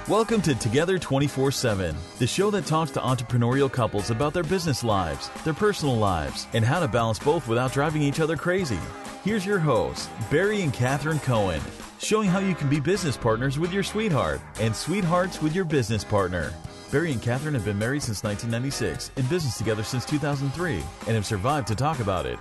[0.08, 4.84] Welcome to Together 24 7, the show that talks to entrepreneurial couples about their business
[4.84, 8.78] lives, their personal lives, and how to balance both without driving each other crazy.
[9.24, 11.60] Here's your hosts, Barry and Catherine Cohen,
[11.98, 16.04] showing how you can be business partners with your sweetheart and sweethearts with your business
[16.04, 16.52] partner.
[16.92, 21.26] Barry and Catherine have been married since 1996, in business together since 2003, and have
[21.26, 22.38] survived to talk about it.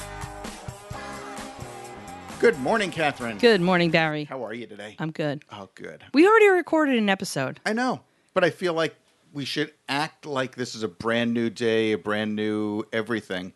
[2.39, 3.37] Good morning, Catherine.
[3.37, 4.25] Good morning, Barry.
[4.25, 4.95] How are you today?
[4.99, 5.43] I'm good.
[5.51, 6.03] Oh, good.
[6.13, 7.59] We already recorded an episode.
[7.65, 8.01] I know,
[8.33, 8.95] but I feel like
[9.33, 13.53] we should act like this is a brand new day, a brand new everything.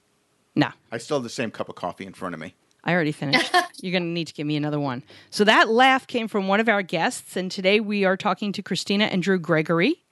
[0.55, 2.55] No, I still have the same cup of coffee in front of me.
[2.83, 3.53] I already finished.
[3.81, 5.03] You're going to need to give me another one.
[5.29, 8.61] So that laugh came from one of our guests, and today we are talking to
[8.61, 10.03] Christina and Drew Gregory.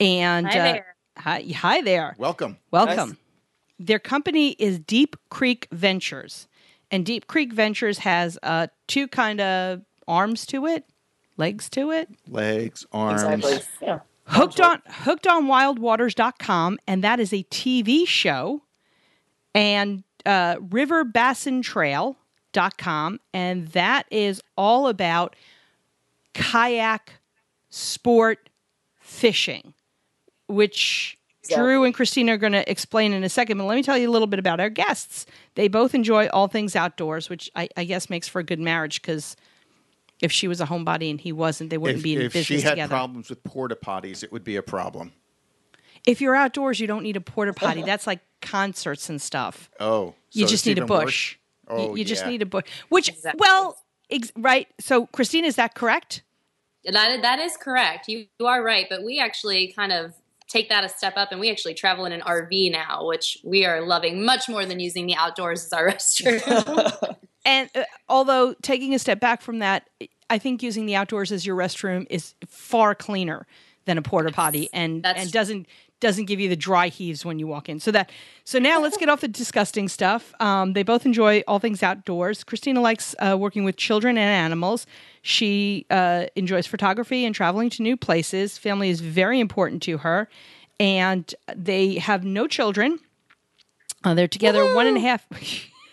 [0.00, 0.96] And Hi uh, there.
[1.16, 2.14] hi, hi there.
[2.18, 2.58] Welcome.
[2.70, 3.18] Welcome.
[3.78, 6.48] Their company is Deep Creek Ventures,
[6.90, 10.84] and Deep Creek Ventures has uh, two kind of arms to it,
[11.36, 12.08] legs to it.
[12.28, 13.22] Legs, arms.
[13.22, 13.66] Exactly.
[13.82, 14.00] Yeah.
[14.28, 18.62] Hooked on hooked on wildwaters.com and that is a TV show
[19.54, 25.36] and uh riverbassintrail.com and that is all about
[26.34, 27.12] kayak
[27.70, 28.50] sport
[29.00, 29.72] fishing
[30.48, 31.16] which
[31.54, 34.10] Drew and Christina are going to explain in a second, but let me tell you
[34.10, 35.26] a little bit about our guests.
[35.54, 39.00] They both enjoy all things outdoors, which I, I guess makes for a good marriage
[39.00, 39.36] because
[40.20, 42.46] if she was a homebody and he wasn't, they wouldn't If, be in if business
[42.46, 42.56] together.
[42.56, 42.88] If she had together.
[42.88, 45.12] problems with porta potties, it would be a problem.
[46.06, 47.82] If you're outdoors, you don't need a porta potty.
[47.82, 49.68] That's like concerts and stuff.
[49.80, 51.04] Oh, You so just need a even worse?
[51.04, 51.32] bush.
[51.32, 52.64] You- Oh, you, just need a bush.
[52.90, 53.38] Which, Exactly.
[53.40, 53.76] well,
[54.08, 54.68] ex- right.
[54.78, 56.22] So, Christine, is that correct?
[56.84, 58.06] That, that is correct.
[58.06, 60.14] You, you are right, but we actually kind of
[60.48, 63.64] take that a step up and we actually travel in an RV now, which we
[63.66, 67.16] are loving much more than using the outdoors as our restroom.
[67.44, 69.88] And uh, although taking a step back from that,
[70.30, 73.46] I think using the outdoors as your restroom is far cleaner
[73.86, 75.66] than a porta potty, and That's- and doesn't
[76.00, 77.80] doesn't give you the dry heaves when you walk in.
[77.80, 78.10] So that
[78.44, 80.34] so now let's get off the disgusting stuff.
[80.40, 82.44] Um, they both enjoy all things outdoors.
[82.44, 84.86] Christina likes uh, working with children and animals.
[85.22, 88.58] She uh, enjoys photography and traveling to new places.
[88.58, 90.28] Family is very important to her,
[90.78, 92.98] and they have no children.
[94.04, 95.26] Uh, they're together one and a half.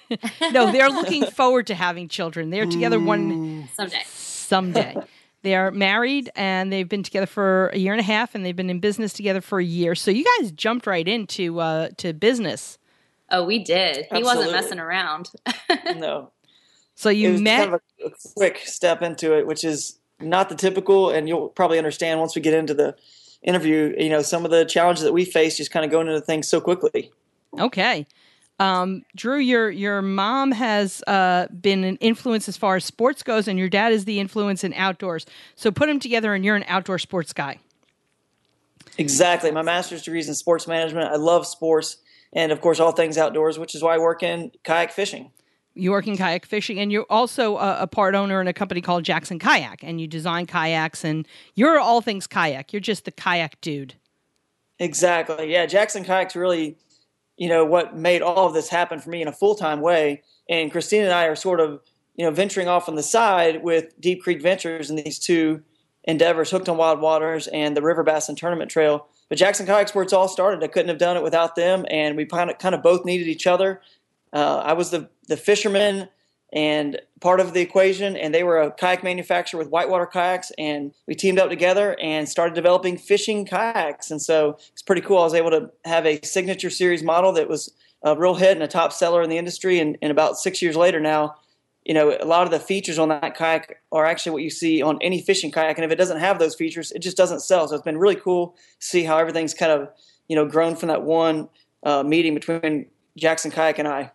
[0.52, 2.50] no, they're looking forward to having children.
[2.50, 4.02] They're together one Someday.
[4.06, 4.96] someday.
[5.44, 8.56] They are married and they've been together for a year and a half, and they've
[8.56, 9.94] been in business together for a year.
[9.94, 12.78] So you guys jumped right into uh, to business.
[13.30, 14.06] Oh, we did.
[14.12, 15.30] He wasn't messing around.
[15.98, 16.32] no.
[16.96, 17.58] So It you was met.
[17.66, 21.50] kind of a, a quick step into it, which is not the typical, and you'll
[21.50, 22.96] probably understand once we get into the
[23.42, 26.22] interview, you know, some of the challenges that we face just kind of going into
[26.22, 27.12] things so quickly.
[27.60, 28.08] okay,
[28.60, 33.48] um, Drew, your your mom has uh, been an influence as far as sports goes,
[33.48, 35.26] and your dad is the influence in outdoors.
[35.56, 37.60] So put them together, and you're an outdoor sports guy.
[38.98, 39.52] Exactly.
[39.52, 41.12] My master's degree is in sports management.
[41.12, 41.98] I love sports
[42.34, 45.32] and, of course, all things outdoors, which is why I work in kayak fishing.
[45.76, 48.82] You work in kayak fishing, and you're also a, a part owner in a company
[48.82, 52.72] called Jackson Kayak, and you design kayaks, and you're all things kayak.
[52.72, 53.96] You're just the kayak dude.
[54.78, 55.52] Exactly.
[55.52, 56.78] Yeah, Jackson Kayak's really,
[57.38, 60.24] you know, what made all of this happen for me in a full time way.
[60.50, 61.82] And Christine and I are sort of,
[62.16, 65.64] you know, venturing off on the side with Deep Creek Ventures and these two
[66.04, 69.08] endeavors, Hooked on Wild Waters and the River Bassin Tournament Trail.
[69.30, 70.64] But Jackson Kayak's where it's all started.
[70.64, 73.28] I couldn't have done it without them, and we kind of kind of both needed
[73.28, 73.82] each other.
[74.32, 76.10] Uh, I was the the fisherman
[76.54, 78.16] and part of the equation.
[78.16, 82.30] And they were a kayak manufacturer with whitewater kayaks, and we teamed up together and
[82.30, 84.12] started developing fishing kayaks.
[84.12, 85.18] And so it's pretty cool.
[85.18, 87.74] I was able to have a signature series model that was
[88.04, 89.80] a real hit and a top seller in the industry.
[89.80, 91.36] And, and about six years later now,
[91.86, 94.82] you know, a lot of the features on that kayak are actually what you see
[94.82, 95.78] on any fishing kayak.
[95.78, 97.68] And if it doesn't have those features, it just doesn't sell.
[97.68, 99.90] So it's been really cool to see how everything's kind of,
[100.28, 101.50] you know, grown from that one
[101.84, 102.86] uh, meeting between
[103.18, 104.12] Jackson Kayak and I.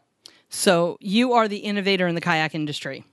[0.48, 3.04] So you are the innovator in the kayak industry.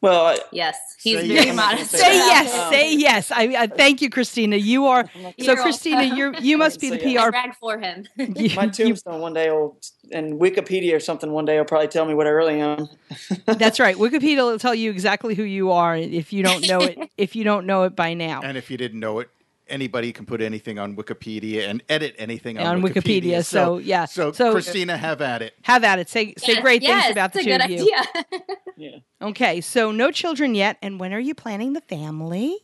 [0.00, 1.56] Well, I, Yes, he's Say very yes.
[1.56, 1.90] modest.
[1.92, 3.30] Say yes, Um, say yes.
[3.30, 4.56] I, I thank you, Christina.
[4.56, 6.02] You are so, You're Christina.
[6.02, 7.22] You you must be the Say yes.
[7.22, 7.30] I PR.
[7.30, 8.06] brag for him.
[8.16, 9.78] you- my you- tombstone one day will,
[10.10, 12.88] and Wikipedia or something one day will probably tell me what I really am.
[13.46, 13.94] that's right.
[13.94, 16.98] Wikipedia will tell you exactly who you are if you don't know it.
[17.16, 18.40] If you don't know it by now.
[18.42, 19.30] And if you didn't know it,
[19.72, 24.04] anybody can put anything on Wikipedia and edit anything on, On Wikipedia, so, yeah.
[24.04, 25.54] So, So- Christina, have at it.
[25.62, 26.08] Have at it.
[26.08, 27.76] Say say great yes, things about the two a of you.
[27.80, 28.02] idea.
[28.76, 28.98] Yeah.
[29.20, 30.76] Okay, so no children yet.
[30.82, 32.56] And when are you planning the family?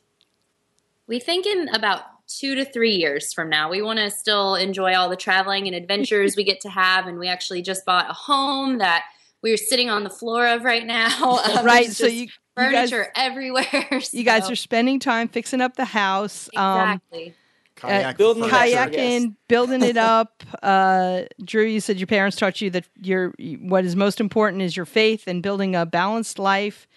[1.06, 4.94] we think in about two to three years from now, we want to still enjoy
[4.94, 7.06] all the traveling and adventures we get to have.
[7.06, 9.04] And we actually just bought a home that
[9.42, 11.08] we're sitting on the floor of right now.
[11.48, 11.86] Um, right.
[11.90, 14.00] So just you you guys furniture everywhere.
[14.12, 16.48] you guys are spending time fixing up the house.
[16.56, 17.34] Um, exactly.
[17.76, 18.76] Kayak building the furniture.
[18.76, 20.42] kayaking, building it up.
[20.62, 24.76] Uh, Drew, you said your parents taught you that your what is most important is
[24.76, 26.88] your faith and building a balanced life.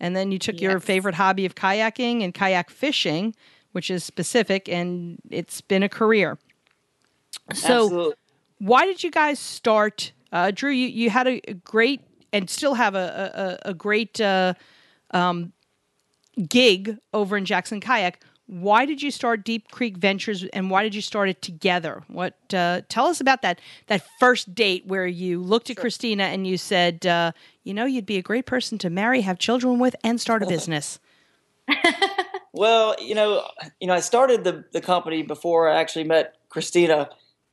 [0.00, 3.34] And then you took your favorite hobby of kayaking and kayak fishing,
[3.72, 6.38] which is specific, and it's been a career.
[7.52, 8.14] So, Absolutely.
[8.58, 10.12] why did you guys start?
[10.32, 12.00] Uh, Drew, you, you had a, great
[12.32, 14.54] and still have a, a, a great uh,
[15.12, 15.52] um,
[16.48, 18.22] gig over in Jackson Kayak.
[18.46, 22.02] Why did you start Deep Creek Ventures, and why did you start it together?
[22.08, 26.48] What uh, tell us about that that first date where you looked at Christina and
[26.48, 27.30] you said, uh,
[27.62, 30.46] you know, you'd be a great person to marry, have children with, and start a
[30.48, 30.98] business.
[32.52, 33.46] Well, you know,
[33.80, 37.08] you know, I started the the company before I actually met Christina,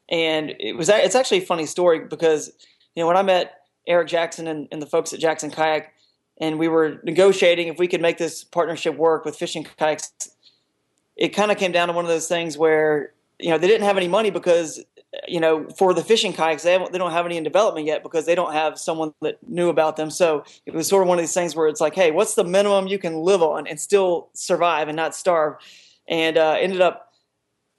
[0.09, 2.51] and it was it's actually a funny story because
[2.95, 5.93] you know when I met Eric Jackson and, and the folks at Jackson Kayak,
[6.39, 10.11] and we were negotiating if we could make this partnership work with fishing kayaks.
[11.15, 13.85] It kind of came down to one of those things where you know they didn't
[13.85, 14.83] have any money because
[15.27, 18.25] you know for the fishing kayaks they they don't have any in development yet because
[18.25, 20.11] they don't have someone that knew about them.
[20.11, 22.43] So it was sort of one of these things where it's like, hey, what's the
[22.43, 25.55] minimum you can live on and still survive and not starve?
[26.09, 27.06] And uh, ended up,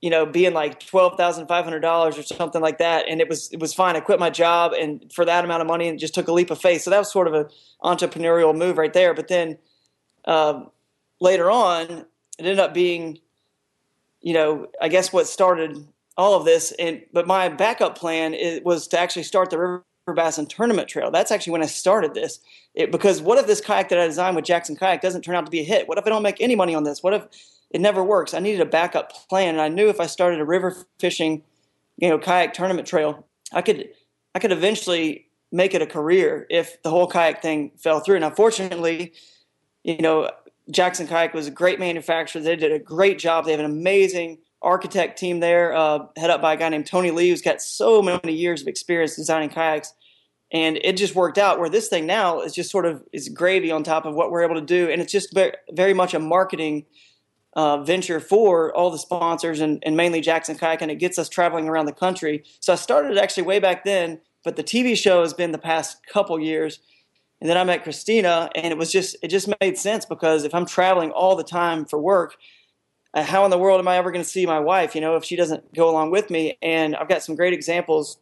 [0.01, 3.09] you know, being like twelve thousand five hundred dollars or something like that.
[3.09, 3.97] And it was it was fine.
[3.97, 6.51] I quit my job and for that amount of money and just took a leap
[6.51, 6.83] of faith.
[6.83, 7.47] So that was sort of an
[7.83, 9.13] entrepreneurial move right there.
[9.13, 9.59] But then
[10.25, 10.71] um,
[11.21, 12.07] later on, it
[12.39, 13.19] ended up being,
[14.21, 15.85] you know, I guess what started
[16.17, 16.73] all of this.
[16.79, 19.85] And but my backup plan is, was to actually start the River
[20.15, 21.11] Bassin Tournament Trail.
[21.11, 22.39] That's actually when I started this.
[22.75, 25.45] It, because what if this kayak that I designed with Jackson Kayak doesn't turn out
[25.45, 25.89] to be a hit?
[25.89, 27.03] What if I don't make any money on this?
[27.03, 27.25] What if
[27.71, 28.35] it never works?
[28.35, 31.43] I needed a backup plan, and I knew if I started a river fishing,
[31.97, 33.89] you know, kayak tournament trail, I could
[34.35, 38.21] I could eventually make it a career if the whole kayak thing fell through.
[38.21, 39.13] Now, fortunately,
[39.83, 40.31] you know,
[40.71, 42.43] Jackson Kayak was a great manufacturer.
[42.43, 43.45] They did a great job.
[43.45, 47.11] They have an amazing architect team there, uh, head up by a guy named Tony
[47.11, 49.95] Lee, who's got so many years of experience designing kayaks.
[50.53, 53.71] And it just worked out where this thing now is just sort of is gravy
[53.71, 56.19] on top of what we're able to do, and it's just very, very much a
[56.19, 56.87] marketing
[57.59, 61.29] uh, venture for all the sponsors and, and mainly Jackson Kayak, and it gets us
[61.29, 62.45] traveling around the country.
[62.61, 66.07] So I started actually way back then, but the TV show has been the past
[66.07, 66.79] couple years.
[67.41, 70.55] And then I met Christina, and it was just it just made sense because if
[70.55, 72.37] I'm traveling all the time for work,
[73.13, 74.95] uh, how in the world am I ever going to see my wife?
[74.95, 76.59] You know, if she doesn't go along with me.
[76.63, 78.19] And I've got some great examples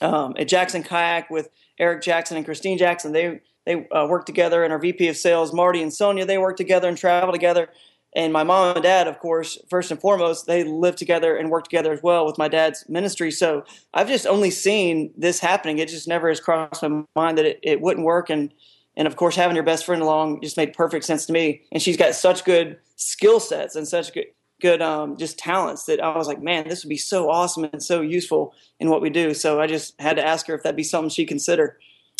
[0.00, 1.48] um, at Jackson Kayak with
[1.80, 3.10] Eric Jackson and Christine Jackson.
[3.10, 6.56] They they uh, work together, and our VP of Sales Marty and Sonia they work
[6.56, 7.70] together and travel together.
[8.18, 11.62] And my mom and dad, of course, first and foremost, they live together and work
[11.62, 13.30] together as well with my dad's ministry.
[13.30, 15.78] So I've just only seen this happening.
[15.78, 18.28] It just never has crossed my mind that it, it wouldn't work.
[18.28, 18.52] And
[18.96, 21.62] and of course, having your best friend along just made perfect sense to me.
[21.70, 24.26] And she's got such good skill sets and such good
[24.60, 27.80] good um, just talents that I was like, man, this would be so awesome and
[27.80, 29.32] so useful in what we do.
[29.32, 31.78] So I just had to ask her if that'd be something she'd consider.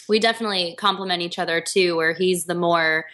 [0.09, 3.07] we definitely complement each other too where he's the more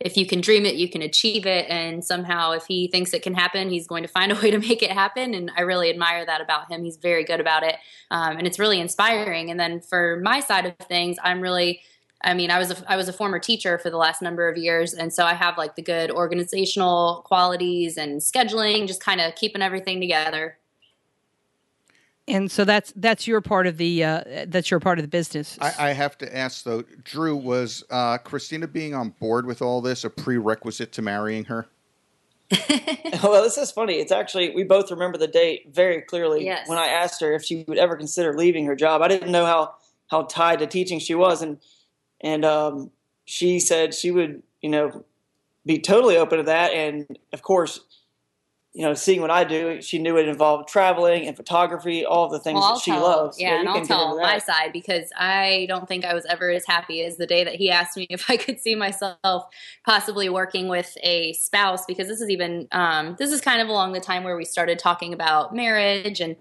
[0.00, 1.66] if you can dream it you can achieve it.
[1.68, 4.58] And somehow if he thinks it can happen he's going to find a way to
[4.58, 5.34] make it happen.
[5.34, 6.84] And i really admire that about him.
[6.84, 7.76] He's very good about it.
[8.10, 9.50] Um, and it's really inspiring.
[9.50, 11.80] And then for my side of things i'm really
[12.22, 14.56] I mean, I was a, I was a former teacher for the last number of
[14.56, 19.34] years, and so I have like the good organizational qualities and scheduling, just kind of
[19.34, 20.58] keeping everything together.
[22.28, 25.56] And so that's that's your part of the uh, that's your part of the business.
[25.60, 29.80] I, I have to ask though, Drew, was uh, Christina being on board with all
[29.80, 31.68] this a prerequisite to marrying her?
[33.22, 33.94] well, this is funny.
[33.94, 36.68] It's actually we both remember the date very clearly Yes.
[36.68, 39.02] when I asked her if she would ever consider leaving her job.
[39.02, 39.74] I didn't know how
[40.08, 41.58] how tied to teaching she was, and
[42.20, 42.90] and um,
[43.24, 45.04] she said she would, you know,
[45.64, 46.72] be totally open to that.
[46.72, 47.80] And of course,
[48.76, 52.38] you know, seeing what I do, she knew it involved traveling and photography, all the
[52.38, 53.40] things Well, that she tell, loves.
[53.40, 56.50] Yeah, you and I'll can tell my side because I don't think I was ever
[56.50, 59.44] as happy as the day that he asked me if I could see myself
[59.86, 61.86] possibly working with a spouse.
[61.86, 64.78] Because this is even um, this is kind of along the time where we started
[64.78, 66.36] talking about marriage and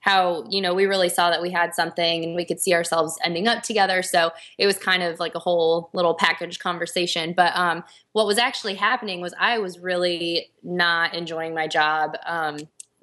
[0.00, 3.18] how you know we really saw that we had something and we could see ourselves
[3.24, 4.02] ending up together.
[4.02, 7.34] So it was kind of like a whole little package conversation.
[7.34, 12.16] But um, what was actually happening was i was really not enjoying my job.
[12.26, 12.58] Um,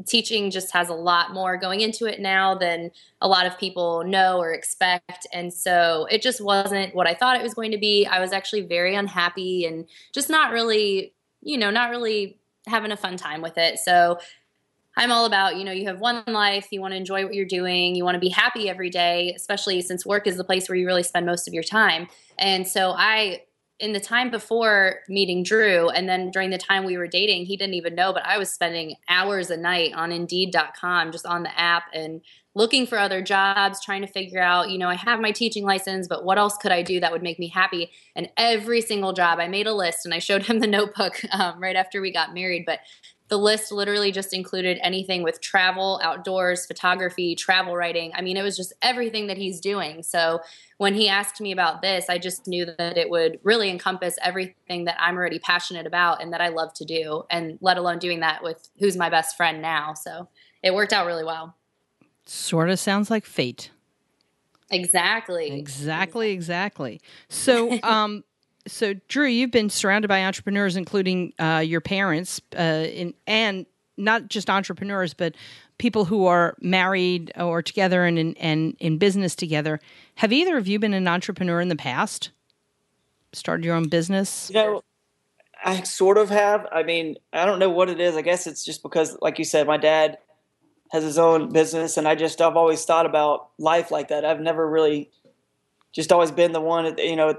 [0.05, 4.03] teaching just has a lot more going into it now than a lot of people
[4.03, 5.25] know or expect.
[5.33, 8.05] And so it just wasn't what i thought it was going to be.
[8.05, 12.97] I was actually very unhappy and just not really you know not really having a
[12.97, 13.79] fun time with it.
[13.79, 14.19] So
[14.97, 17.45] I'm all about, you know, you have one life, you want to enjoy what you're
[17.45, 20.75] doing, you want to be happy every day, especially since work is the place where
[20.75, 22.07] you really spend most of your time.
[22.39, 23.43] And so I
[23.79, 27.55] in the time before meeting Drew and then during the time we were dating, he
[27.55, 31.59] didn't even know, but I was spending hours a night on indeed.com just on the
[31.59, 32.21] app and
[32.55, 36.07] looking for other jobs, trying to figure out, you know, I have my teaching license,
[36.07, 37.91] but what else could I do that would make me happy?
[38.15, 41.61] And every single job, I made a list and I showed him the notebook um,
[41.61, 42.63] right after we got married.
[42.65, 42.79] But
[43.29, 48.11] the list literally just included anything with travel, outdoors, photography, travel writing.
[48.15, 50.01] I mean, it was just everything that he's doing.
[50.03, 50.39] So
[50.77, 54.85] when he asked me about this, I just knew that it would really encompass everything
[54.85, 58.21] that I'm already passionate about and that I love to do, and let alone doing
[58.21, 59.93] that with who's my best friend now.
[59.93, 60.29] So
[60.63, 61.55] it worked out really well.
[62.25, 63.71] Sort of sounds like fate.
[64.69, 65.51] Exactly.
[65.51, 67.01] Exactly, exactly.
[67.29, 68.23] So, um,
[68.67, 73.65] so Drew, you've been surrounded by entrepreneurs, including uh, your parents, uh, in, and
[73.97, 75.35] not just entrepreneurs, but
[75.77, 79.79] people who are married or together and in, and in business together.
[80.15, 82.31] Have either of you been an entrepreneur in the past?
[83.33, 84.49] Started your own business?
[84.49, 84.81] You know,
[85.63, 86.67] I sort of have.
[86.71, 88.15] I mean, I don't know what it is.
[88.15, 90.17] I guess it's just because, like you said, my dad
[90.91, 94.23] has his own business, and I just I've always thought about life like that.
[94.23, 95.11] I've never really
[95.91, 97.35] just always been the one, you know,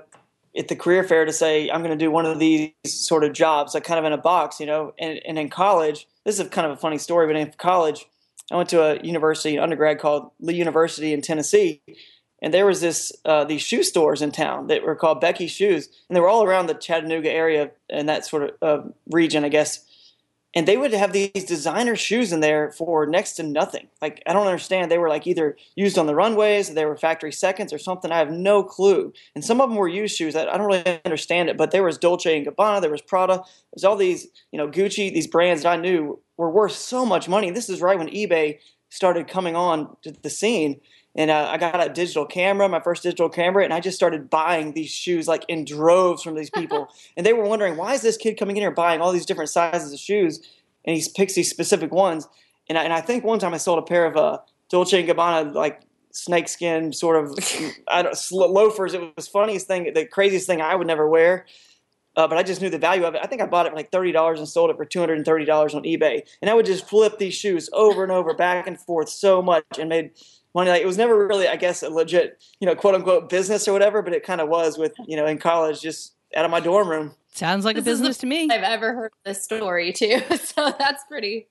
[0.59, 3.33] at the career fair to say I'm going to do one of these sort of
[3.33, 4.93] jobs, like kind of in a box, you know.
[4.99, 8.07] And, and in college, this is kind of a funny story, but in college,
[8.51, 11.83] I went to a university, an undergrad called Lee University in Tennessee,
[12.41, 15.89] and there was this uh, these shoe stores in town that were called Becky's Shoes,
[16.09, 19.49] and they were all around the Chattanooga area and that sort of uh, region, I
[19.49, 19.85] guess.
[20.55, 23.89] And they would have these designer shoes in there for next to nothing.
[24.01, 24.91] Like I don't understand.
[24.91, 28.11] They were like either used on the runways, they were factory seconds, or something.
[28.11, 29.13] I have no clue.
[29.35, 30.35] And some of them were used shoes.
[30.35, 31.59] I I don't really understand it.
[31.59, 33.43] But there was Dolce and Gabbana, there was Prada,
[33.75, 37.29] there's all these, you know, Gucci, these brands that I knew were worth so much
[37.29, 37.51] money.
[37.51, 38.59] This is right when eBay
[38.91, 40.81] started coming on to the scene
[41.19, 44.31] and uh, I got a digital camera, my first digital camera, and I just started
[44.31, 46.89] buying these shoes like in droves from these people.
[47.17, 49.51] and they were wondering, why is this kid coming in here buying all these different
[49.51, 50.41] sizes of shoes?
[50.85, 52.29] And he picks these specific ones.
[52.69, 54.39] And I, and I think one time I sold a pair of uh,
[54.71, 55.83] Dolce and Gabbana like
[56.13, 57.37] snakeskin sort of
[57.89, 58.95] I don't, sl- loafers.
[58.95, 61.47] It was funniest thing, the craziest thing I would never wear.
[62.17, 63.21] Uh, but I just knew the value of it.
[63.23, 65.19] I think I bought it for like thirty dollars and sold it for two hundred
[65.19, 66.23] and thirty dollars on eBay.
[66.43, 69.65] And I would just flip these shoes over and over, back and forth, so much,
[69.79, 70.11] and made
[70.55, 70.71] money.
[70.71, 73.73] Like it was never really, I guess, a legit, you know, quote unquote business or
[73.73, 74.03] whatever.
[74.03, 76.89] But it kind of was with, you know, in college, just out of my dorm
[76.89, 77.15] room.
[77.33, 78.49] Sounds like a This is the business to me.
[78.51, 80.21] I've ever heard this story too.
[80.37, 81.49] So that's pretty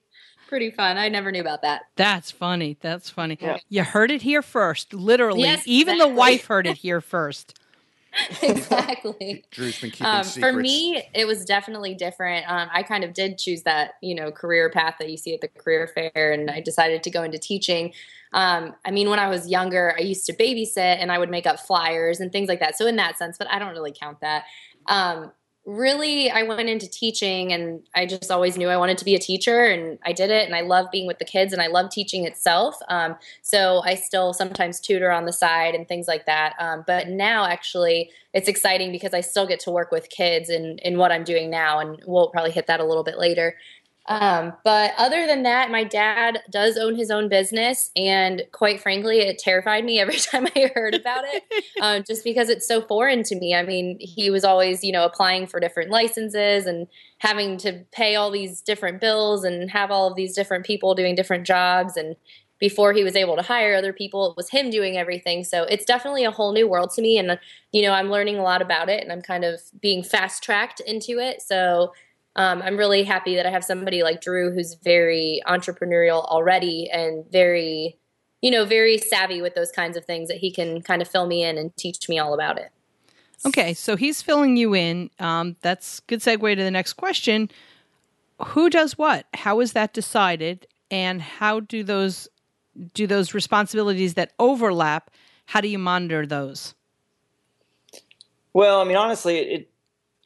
[0.48, 0.96] pretty fun.
[0.96, 1.82] I never knew about that.
[1.96, 2.76] That's funny.
[2.80, 3.38] That's funny.
[3.40, 3.58] Yeah.
[3.68, 5.42] You heard it here first, literally.
[5.42, 7.58] Yes, Even the wife heard it here first.
[8.42, 9.44] exactly.
[9.50, 10.38] Drew's been keeping Um, secrets.
[10.38, 12.50] for me, it was definitely different.
[12.50, 15.40] Um, I kind of did choose that, you know, career path that you see at
[15.40, 17.92] the career fair, and I decided to go into teaching.
[18.32, 21.46] Um, I mean, when I was younger, I used to babysit and I would make
[21.46, 22.76] up flyers and things like that.
[22.76, 24.44] So in that sense, but I don't really count that.
[24.86, 25.32] Um,
[25.68, 29.18] really, I went into teaching, and I just always knew I wanted to be a
[29.18, 30.46] teacher, and I did it.
[30.46, 32.76] And I love being with the kids, and I love teaching itself.
[32.88, 36.54] Um, so I still sometimes tutor on the side and things like that.
[36.58, 40.78] Um, but now, actually, it's exciting because I still get to work with kids in,
[40.78, 43.54] in what I'm doing now, and we'll probably hit that a little bit later.
[44.08, 49.18] Um, but other than that, my dad does own his own business, and quite frankly,
[49.18, 51.42] it terrified me every time I heard about it,
[51.82, 53.54] um, just because it's so foreign to me.
[53.54, 56.86] I mean, he was always, you know, applying for different licenses and
[57.18, 61.14] having to pay all these different bills and have all of these different people doing
[61.14, 62.16] different jobs, and
[62.58, 65.44] before he was able to hire other people, it was him doing everything.
[65.44, 67.16] So it's definitely a whole new world to me.
[67.16, 67.38] And,
[67.70, 70.80] you know, I'm learning a lot about it and I'm kind of being fast tracked
[70.80, 71.40] into it.
[71.40, 71.92] So
[72.38, 77.28] um, I'm really happy that I have somebody like Drew who's very entrepreneurial already and
[77.32, 77.98] very,
[78.40, 81.26] you know, very savvy with those kinds of things that he can kind of fill
[81.26, 82.70] me in and teach me all about it.
[83.44, 85.10] Okay, so he's filling you in.
[85.18, 87.50] Um, that's good segue to the next question.
[88.40, 89.26] Who does what?
[89.34, 90.68] How is that decided?
[90.92, 92.28] And how do those
[92.94, 95.10] do those responsibilities that overlap?
[95.46, 96.76] How do you monitor those?
[98.52, 99.70] Well, I mean, honestly, it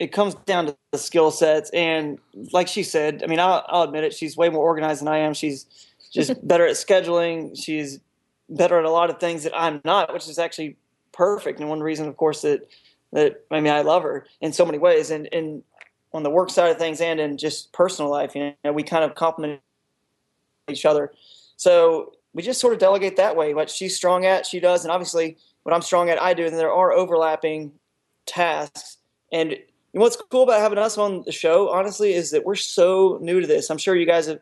[0.03, 2.19] it comes down to the skill sets, and
[2.53, 4.13] like she said, I mean, I'll, I'll admit it.
[4.13, 5.33] She's way more organized than I am.
[5.33, 5.65] She's
[6.13, 7.57] just better at scheduling.
[7.57, 8.01] She's
[8.49, 10.77] better at a lot of things that I'm not, which is actually
[11.13, 11.61] perfect.
[11.61, 12.67] And one reason, of course, that
[13.13, 15.63] that I mean, I love her in so many ways, and and
[16.13, 19.05] on the work side of things and in just personal life, you know, we kind
[19.05, 19.61] of complement
[20.69, 21.13] each other.
[21.57, 23.55] So we just sort of delegate that way.
[23.55, 26.45] What she's strong at, she does, and obviously what I'm strong at, I do.
[26.47, 27.71] And there are overlapping
[28.27, 28.97] tasks.
[29.33, 29.57] And
[30.01, 33.47] what's cool about having us on the show, honestly, is that we're so new to
[33.47, 33.71] this.
[33.71, 34.41] I'm sure you guys have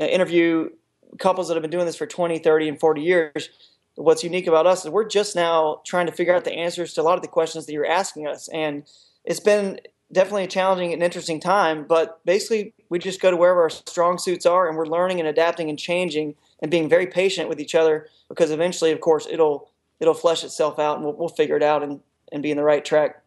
[0.00, 0.72] uh, interviewed
[1.18, 3.50] couples that have been doing this for 20, 30, and 40 years.
[3.96, 7.00] What's unique about us is we're just now trying to figure out the answers to
[7.00, 8.48] a lot of the questions that you're asking us.
[8.48, 8.84] And
[9.24, 9.80] it's been
[10.12, 14.18] definitely a challenging and interesting time, but basically we just go to wherever our strong
[14.18, 17.74] suits are and we're learning and adapting and changing and being very patient with each
[17.74, 21.62] other because eventually, of course, it'll it'll flesh itself out and we'll, we'll figure it
[21.62, 22.00] out and,
[22.32, 23.22] and be in the right track.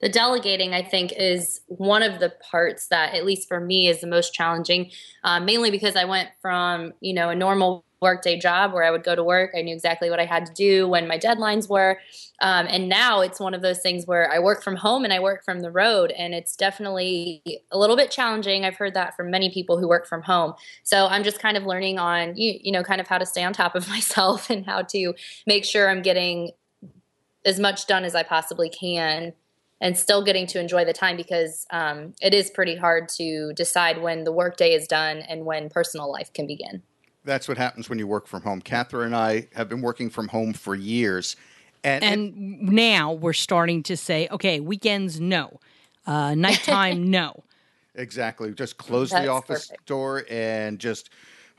[0.00, 4.00] The delegating, I think, is one of the parts that, at least for me, is
[4.00, 4.90] the most challenging.
[5.24, 9.02] Uh, mainly because I went from you know a normal workday job where I would
[9.02, 9.52] go to work.
[9.56, 11.98] I knew exactly what I had to do when my deadlines were.
[12.40, 15.18] Um, and now it's one of those things where I work from home and I
[15.18, 16.12] work from the road.
[16.12, 18.64] And it's definitely a little bit challenging.
[18.64, 20.54] I've heard that from many people who work from home.
[20.84, 23.42] So I'm just kind of learning on, you, you know, kind of how to stay
[23.42, 25.14] on top of myself and how to
[25.46, 26.50] make sure I'm getting
[27.44, 29.32] as much done as I possibly can
[29.80, 34.02] and still getting to enjoy the time because um, it is pretty hard to decide
[34.02, 36.82] when the workday is done and when personal life can begin
[37.28, 38.60] that's what happens when you work from home.
[38.60, 41.36] Catherine and I have been working from home for years.
[41.84, 42.34] And, and it,
[42.72, 45.60] now we're starting to say, okay, weekends, no.
[46.06, 47.44] Uh, nighttime, no.
[47.94, 48.52] Exactly.
[48.52, 49.86] Just close That's the office perfect.
[49.86, 51.10] door and just,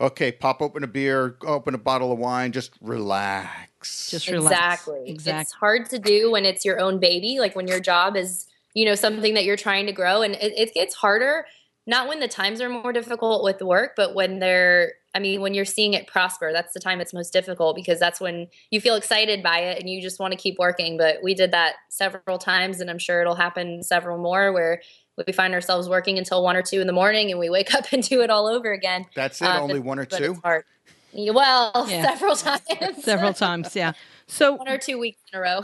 [0.01, 4.09] okay, pop open a beer, open a bottle of wine, just relax.
[4.09, 4.53] Just relax.
[4.53, 5.09] Exactly.
[5.09, 5.41] Exactly.
[5.41, 8.85] It's hard to do when it's your own baby, like when your job is, you
[8.85, 10.21] know, something that you're trying to grow.
[10.21, 11.45] And it, it gets harder,
[11.85, 15.55] not when the times are more difficult with work, but when they're I mean, when
[15.55, 18.95] you're seeing it prosper, that's the time it's most difficult because that's when you feel
[18.95, 20.97] excited by it and you just want to keep working.
[20.97, 24.81] But we did that several times, and I'm sure it'll happen several more where
[25.27, 27.91] we find ourselves working until one or two in the morning and we wake up
[27.91, 29.05] and do it all over again.
[29.15, 30.39] That's it, uh, only but, one or two?
[30.43, 32.03] Well, yeah.
[32.03, 33.03] several times.
[33.03, 33.93] several times, yeah.
[34.27, 35.62] So one or two weeks in a row.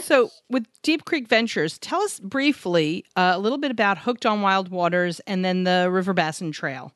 [0.00, 4.40] so with Deep Creek Ventures, tell us briefly uh, a little bit about Hooked on
[4.40, 6.92] Wild Waters and then the River Bassin Trail.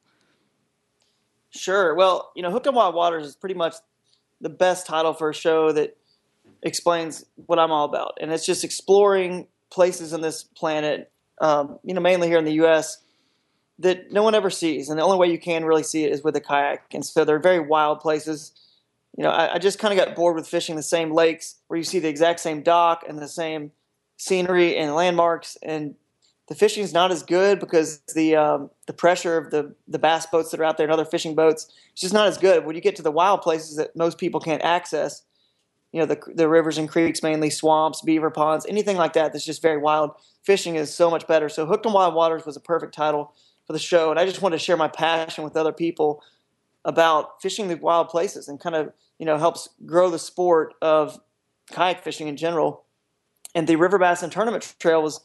[1.50, 1.94] Sure.
[1.94, 3.74] Well, you know, Hooked on Wild Waters is pretty much
[4.40, 5.98] the best title for a show that
[6.62, 11.11] explains what I'm all about, and it's just exploring places on this planet,
[11.42, 12.98] um, you know, mainly here in the U.S.
[13.80, 16.22] that no one ever sees, and the only way you can really see it is
[16.22, 16.94] with a kayak.
[16.94, 18.52] And so they're very wild places.
[19.16, 21.76] You know, I, I just kind of got bored with fishing the same lakes where
[21.76, 23.72] you see the exact same dock and the same
[24.16, 25.96] scenery and landmarks, and
[26.46, 30.26] the fishing is not as good because the um, the pressure of the the bass
[30.26, 32.64] boats that are out there and other fishing boats is just not as good.
[32.64, 35.22] When you get to the wild places that most people can't access,
[35.92, 39.44] you know the the rivers and creeks, mainly swamps, beaver ponds, anything like that that's
[39.44, 40.12] just very wild.
[40.42, 41.48] Fishing is so much better.
[41.48, 43.34] So Hooked on Wild Waters was a perfect title
[43.66, 46.22] for the show, and I just wanted to share my passion with other people
[46.84, 51.20] about fishing the wild places and kind of you know helps grow the sport of
[51.70, 52.84] kayak fishing in general.
[53.54, 55.20] And the River Bassin Tournament Trail was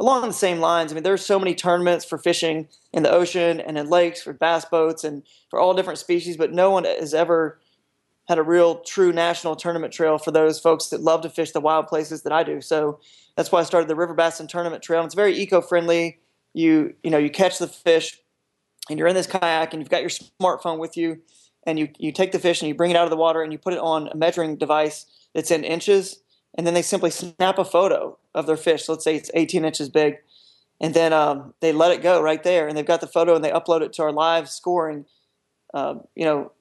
[0.00, 0.92] along the same lines.
[0.92, 4.32] I mean, there's so many tournaments for fishing in the ocean and in lakes for
[4.32, 7.58] bass boats and for all different species, but no one has ever
[8.28, 11.60] had a real true national tournament trail for those folks that love to fish the
[11.60, 12.60] wild places that I do.
[12.60, 12.98] So
[13.36, 15.00] that's why I started the River Bassin Tournament Trail.
[15.00, 16.18] And it's very eco-friendly.
[16.54, 18.18] You you know you catch the fish,
[18.88, 21.20] and you're in this kayak, and you've got your smartphone with you,
[21.66, 23.52] and you you take the fish and you bring it out of the water, and
[23.52, 26.22] you put it on a measuring device that's in inches,
[26.56, 28.84] and then they simply snap a photo of their fish.
[28.84, 30.16] So let's say it's 18 inches big,
[30.80, 33.44] and then um, they let it go right there, and they've got the photo and
[33.44, 35.04] they upload it to our live scoring,
[35.74, 36.52] uh, you know,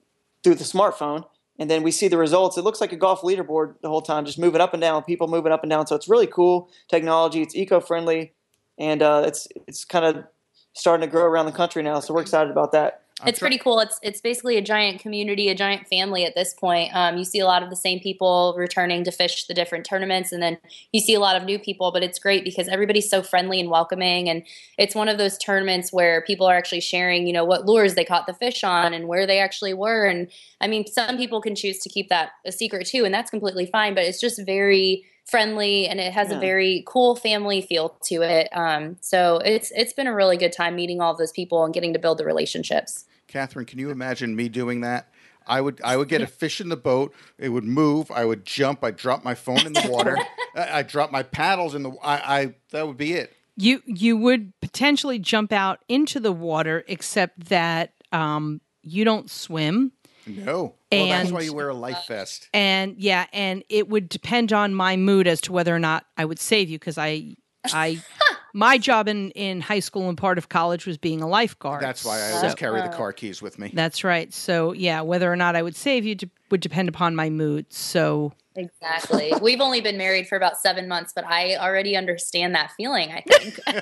[0.43, 1.25] through the smartphone,
[1.57, 2.57] and then we see the results.
[2.57, 5.27] It looks like a golf leaderboard the whole time, just moving up and down, people
[5.27, 5.87] moving up and down.
[5.87, 7.41] So it's really cool technology.
[7.41, 8.33] It's eco-friendly,
[8.77, 10.25] and uh, it's it's kind of
[10.73, 11.99] starting to grow around the country now.
[12.01, 13.04] So we're excited about that.
[13.21, 13.79] I'm it's pretty cool.
[13.79, 16.93] It's it's basically a giant community, a giant family at this point.
[16.93, 20.33] Um, you see a lot of the same people returning to fish the different tournaments,
[20.33, 20.57] and then
[20.91, 21.93] you see a lot of new people.
[21.93, 24.43] But it's great because everybody's so friendly and welcoming, and
[24.77, 28.03] it's one of those tournaments where people are actually sharing, you know, what lures they
[28.03, 30.05] caught the fish on and where they actually were.
[30.05, 33.31] And I mean, some people can choose to keep that a secret too, and that's
[33.31, 33.95] completely fine.
[33.95, 36.37] But it's just very friendly and it has Yeah.
[36.37, 38.47] a very cool family feel to it.
[38.51, 41.73] Um, so it's it's been a really good time meeting all of those people and
[41.73, 43.05] getting to build the relationships.
[43.27, 45.09] Catherine, can you imagine me doing that?
[45.47, 47.13] I would I would get a fish in the boat.
[47.37, 48.09] It would move.
[48.11, 48.83] I would jump.
[48.83, 50.17] I'd drop my phone in the water.
[50.55, 51.91] I, I'd drop my paddles in the.
[52.03, 53.33] I, I that would be it.
[53.57, 59.91] You you would potentially jump out into the water, except that um, you don't swim.
[60.27, 60.73] No.
[61.01, 62.49] Well, that's why you wear a life vest.
[62.53, 66.25] and yeah and it would depend on my mood as to whether or not i
[66.25, 67.35] would save you because i
[67.73, 68.01] i
[68.53, 72.05] my job in in high school and part of college was being a lifeguard That's
[72.05, 72.97] why I always So- carry the oh.
[72.97, 73.71] car keys with me.
[73.73, 77.15] that's right so yeah whether or not i would save you de- would depend upon
[77.15, 79.33] my mood so Exactly.
[79.41, 83.11] We've only been married for about seven months, but I already understand that feeling.
[83.11, 83.59] I think.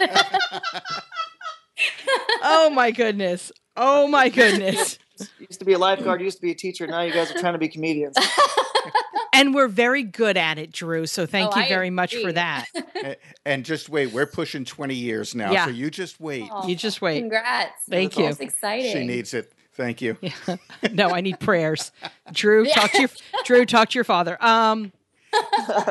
[2.43, 4.97] oh my goodness oh my goodness
[5.39, 6.87] Used to be a lifeguard, used to be a teacher.
[6.87, 8.15] Now you guys are trying to be comedians.
[9.33, 12.31] and we're very good at it drew so thank Oh, you I very much for
[12.33, 15.51] that A- and just wait, we're pushing 20 years now.
[15.51, 15.65] Yeah.
[15.65, 16.49] So you just wait.
[16.67, 17.71] you just wait Congrats.
[17.89, 18.45] Thank That's you.
[18.45, 18.91] exciting.
[18.93, 19.51] She needs it.
[19.73, 20.17] Thank you.
[20.91, 21.91] no i need prayers
[22.31, 23.09] drew talk to your
[23.43, 24.91] drew talk to your father um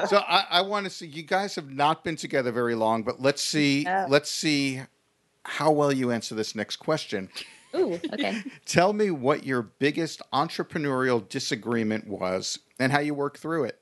[0.08, 3.20] So I, I want to see you guys have not been together very long, but
[3.20, 4.06] let's see Oh.
[4.08, 4.82] let's see
[5.44, 7.28] how well you answer this next question.
[7.74, 8.42] Ooh, okay.
[8.66, 13.78] Tell me what your biggest entrepreneurial disagreement was and how you worked through it.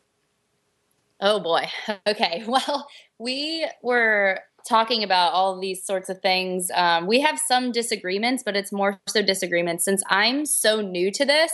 [1.20, 1.68] Oh boy.
[2.06, 2.44] Okay.
[2.46, 6.70] Well, we were talking about all these sorts of things.
[6.74, 9.84] Um, we have some disagreements, but it's more so disagreements.
[9.84, 11.52] Since I'm so new to this,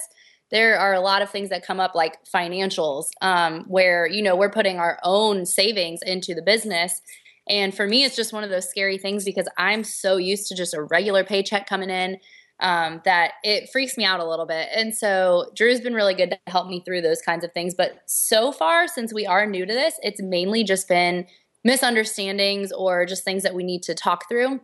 [0.50, 4.36] there are a lot of things that come up, like financials, um, where you know
[4.36, 7.00] we're putting our own savings into the business.
[7.48, 10.56] And for me, it's just one of those scary things because I'm so used to
[10.56, 12.18] just a regular paycheck coming in
[12.60, 14.68] um, that it freaks me out a little bit.
[14.74, 17.74] And so Drew's been really good to help me through those kinds of things.
[17.74, 21.26] But so far, since we are new to this, it's mainly just been
[21.64, 24.60] misunderstandings or just things that we need to talk through.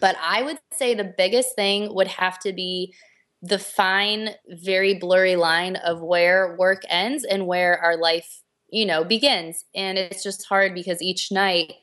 [0.00, 2.94] But I would say the biggest thing would have to be
[3.42, 9.04] the fine, very blurry line of where work ends and where our life, you know,
[9.04, 9.64] begins.
[9.74, 11.74] And it's just hard because each night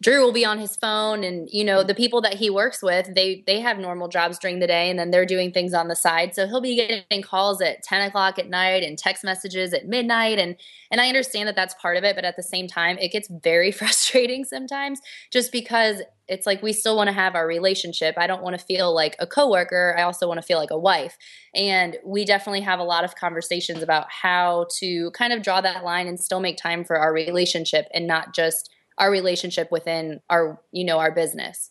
[0.00, 3.12] Drew will be on his phone and you know the people that he works with
[3.14, 5.96] they they have normal jobs during the day and then they're doing things on the
[5.96, 6.34] side.
[6.34, 10.38] So he'll be getting calls at 10 o'clock at night and text messages at midnight.
[10.38, 10.56] And
[10.90, 13.28] and I understand that that's part of it but at the same time it gets
[13.28, 15.00] very frustrating sometimes
[15.32, 18.14] just because it's like we still want to have our relationship.
[18.18, 19.96] I don't want to feel like a coworker.
[19.98, 21.16] I also want to feel like a wife.
[21.54, 25.84] And we definitely have a lot of conversations about how to kind of draw that
[25.84, 30.60] line and still make time for our relationship and not just our relationship within our
[30.72, 31.70] you know our business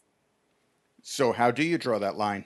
[1.04, 2.46] So how do you draw that line?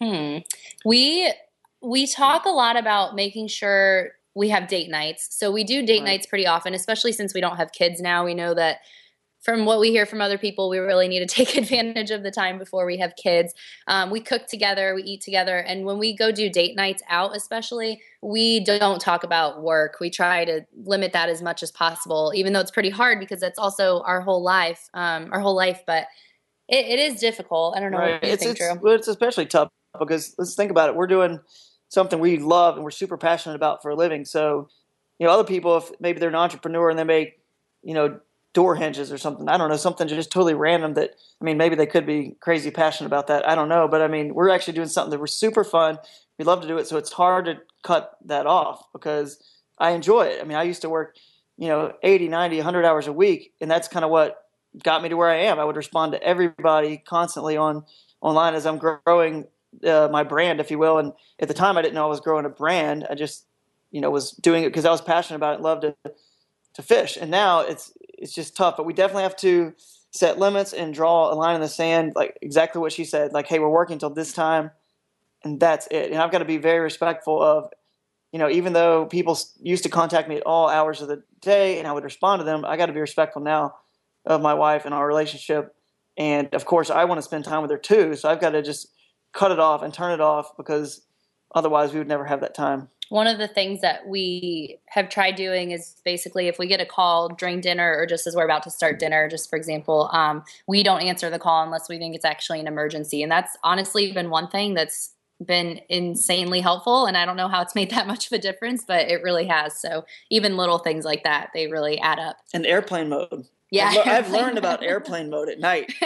[0.00, 0.38] hmm
[0.84, 1.32] we
[1.80, 6.00] we talk a lot about making sure we have date nights so we do date
[6.00, 6.04] Right.
[6.04, 8.78] nights pretty often especially since we don't have kids now we know that
[9.44, 12.30] from what we hear from other people we really need to take advantage of the
[12.30, 13.54] time before we have kids
[13.86, 17.36] um, we cook together we eat together and when we go do date nights out
[17.36, 22.32] especially we don't talk about work we try to limit that as much as possible
[22.34, 25.82] even though it's pretty hard because that's also our whole life um, our whole life
[25.86, 26.06] but
[26.68, 28.12] it, it is difficult i don't know right.
[28.14, 28.80] what you It's think it's, Drew.
[28.82, 30.96] well, it's especially tough because let's think about it.
[30.96, 31.40] We're doing
[31.88, 34.24] something we love and we're super passionate about for a living.
[34.24, 34.68] So,
[35.18, 37.40] you know, other people, if maybe they're an entrepreneur and they make,
[37.82, 38.18] you know,
[38.54, 39.48] door hinges or something.
[39.48, 42.70] I don't know, something just totally random that I mean, maybe they could be crazy
[42.70, 43.46] passionate about that.
[43.46, 45.98] I don't know, but I mean, we're actually doing something that we're super fun.
[46.38, 49.42] We love to do it, so it's hard to cut that off because
[49.78, 50.40] I enjoy it.
[50.40, 51.16] I mean, I used to work,
[51.58, 54.44] you know, 80, 90, 100 hours a week, and that's kind of what
[54.82, 55.58] got me to where I am.
[55.58, 57.84] I would respond to everybody constantly on
[58.20, 59.46] online as I'm growing
[59.84, 60.98] uh, my brand, if you will.
[60.98, 63.06] And at the time, I didn't know I was growing a brand.
[63.10, 63.46] I just,
[63.90, 65.96] you know, was doing it because I was passionate about it, and loved to
[66.74, 67.16] to fish.
[67.20, 68.76] And now it's it's just tough.
[68.76, 69.74] But we definitely have to
[70.10, 73.32] set limits and draw a line in the sand, like exactly what she said.
[73.32, 74.70] Like, hey, we're working till this time,
[75.42, 76.12] and that's it.
[76.12, 77.70] And I've got to be very respectful of,
[78.32, 81.78] you know, even though people used to contact me at all hours of the day,
[81.78, 83.74] and I would respond to them, I got to be respectful now
[84.24, 85.74] of my wife and our relationship.
[86.16, 88.14] And of course, I want to spend time with her too.
[88.14, 88.88] So I've got to just
[89.32, 91.02] cut it off and turn it off because
[91.54, 92.88] otherwise we would never have that time.
[93.08, 96.86] One of the things that we have tried doing is basically if we get a
[96.86, 100.42] call during dinner or just as we're about to start dinner, just for example, um,
[100.66, 103.22] we don't answer the call unless we think it's actually an emergency.
[103.22, 105.12] And that's honestly been one thing that's
[105.44, 107.06] been insanely helpful.
[107.06, 109.46] And I don't know how it's made that much of a difference, but it really
[109.46, 109.80] has.
[109.80, 112.36] So even little things like that, they really add up.
[112.52, 113.46] And airplane mode.
[113.70, 115.92] Yeah, I've, I've learned about airplane mode at night.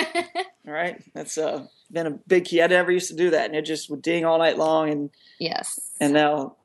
[0.66, 2.62] All right, that's uh, been a big key.
[2.62, 4.88] I never used to do that, and it just would ding all night long.
[4.88, 6.56] And yes, and now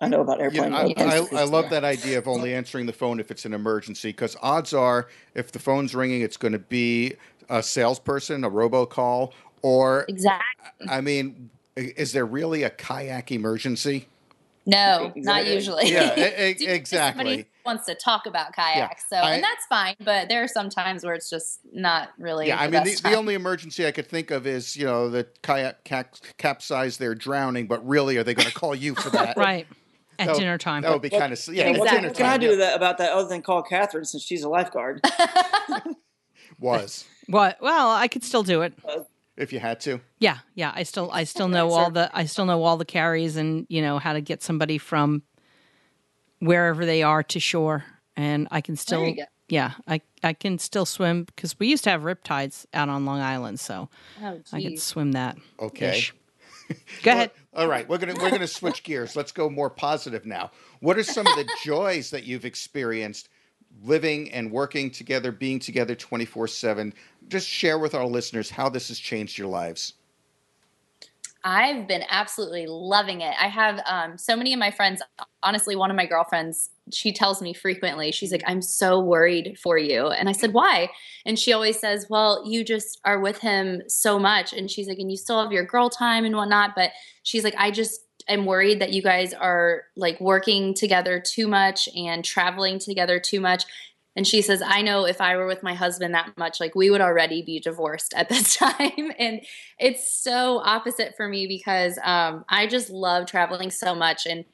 [0.00, 1.18] I know about You airplane know, I.
[1.18, 4.36] I, I love that idea of only answering the phone if it's an emergency because
[4.42, 7.14] odds are if the phone's ringing, it's going to be
[7.48, 9.32] a salesperson, a robocall,
[9.62, 10.88] or exactly.
[10.88, 14.08] I mean, is there really a kayak emergency?
[14.68, 15.92] No, not usually.
[15.92, 17.22] Yeah, exactly.
[17.24, 19.94] Somebody wants to talk about kayaks, so I- and that's fine.
[20.04, 22.48] But there are some times where it's just not really.
[22.48, 23.18] Yeah, I mean, the, best the time.
[23.18, 27.68] only emergency I could think of is, you know, the kayak cap- capsize, they're drowning,
[27.68, 29.36] but really, are they going to call you for that?
[29.36, 29.66] Right.
[30.18, 30.82] At That would- dinner time.
[30.82, 32.08] That would be kind of, yeah, what, it's Exactly.
[32.08, 32.56] what can I do yeah.
[32.56, 35.00] that about that other than call Catherine since she's a lifeguard?
[36.58, 37.58] Was, What?
[37.60, 38.72] Well, I could still do it.
[39.36, 40.00] if you had to.
[40.20, 40.72] Yeah, yeah.
[40.74, 43.82] I still I still know all the I still know all the carries and you
[43.82, 45.22] know how to get somebody from
[46.38, 47.84] wherever they are to shore,
[48.16, 49.22] and I can still you go.
[49.48, 53.20] yeah I I can still swim because we used to have riptides out on Long
[53.20, 53.88] Island, so
[54.22, 55.36] oh, I could swim that.
[55.60, 55.98] Okay.
[55.98, 56.14] ish.
[57.02, 57.30] Go ahead.
[57.54, 59.16] All right, we're gonna we're gonna switch gears.
[59.16, 60.50] Let's go more positive now.
[60.80, 63.28] What are some of the joys that you've experienced
[63.82, 66.92] living and working together, being together twenty four seven?
[67.28, 69.94] Just share with our listeners how this has changed your lives.
[71.44, 73.34] I've been absolutely loving it.
[73.40, 75.00] I have um, so many of my friends.
[75.42, 79.78] Honestly, one of my girlfriends, she tells me frequently, she's like, "I'm so worried for
[79.78, 80.90] you," and I said, "Why?"
[81.24, 84.98] And she always says, "Well, you just are with him so much," and she's like,
[84.98, 88.44] "And you still have your girl time and whatnot," but she's like, "I just." am
[88.44, 93.66] worried that you guys are like working together too much and traveling together too much
[94.16, 96.88] and she says, I know if I were with my husband that much, like we
[96.88, 99.12] would already be divorced at this time.
[99.18, 99.42] and
[99.78, 104.26] it's so opposite for me because um, I just love traveling so much.
[104.26, 104.46] And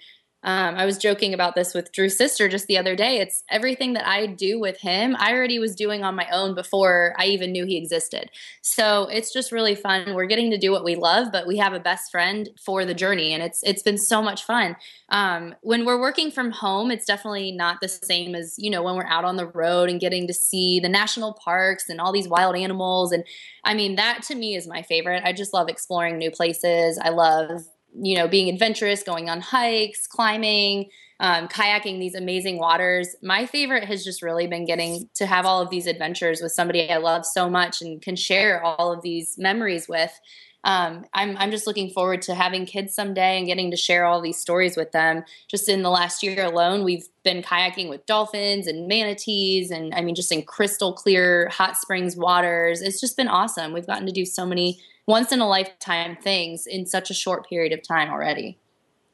[0.45, 3.19] um, I was joking about this with Drew's sister just the other day.
[3.19, 7.15] It's everything that I do with him, I already was doing on my own before
[7.17, 8.31] I even knew he existed.
[8.61, 10.15] So it's just really fun.
[10.15, 12.95] We're getting to do what we love, but we have a best friend for the
[12.95, 14.77] journey, and it's it's been so much fun.
[15.11, 18.97] Um, when we're working from home, it's definitely not the same as you know when
[18.97, 22.29] we're out on the road and getting to see the national parks and all these
[22.29, 23.13] wild animals.
[23.13, 23.25] And
[23.65, 25.23] I mean, that to me is my favorite.
[25.25, 26.99] I just love exploring new places.
[27.01, 27.63] I love
[27.95, 30.91] you know being adventurous, going on hikes, climbing.
[31.21, 33.15] Um, kayaking these amazing waters.
[33.23, 36.91] My favorite has just really been getting to have all of these adventures with somebody
[36.91, 40.19] I love so much and can share all of these memories with
[40.64, 44.20] um, I'm, I'm just looking forward to having kids someday and getting to share all
[44.20, 45.25] these stories with them.
[45.48, 50.03] Just in the last year alone, we've been kayaking with dolphins and manatees, and I
[50.03, 52.81] mean, just in crystal clear hot springs waters.
[52.81, 53.72] It's just been awesome.
[53.72, 57.48] We've gotten to do so many once in a lifetime things in such a short
[57.48, 58.59] period of time already.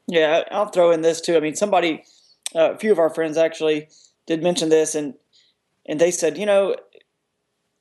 [0.07, 1.35] Yeah, I'll throw in this too.
[1.35, 2.03] I mean, somebody,
[2.55, 3.89] uh, a few of our friends actually
[4.27, 5.15] did mention this, and
[5.87, 6.75] and they said, you know,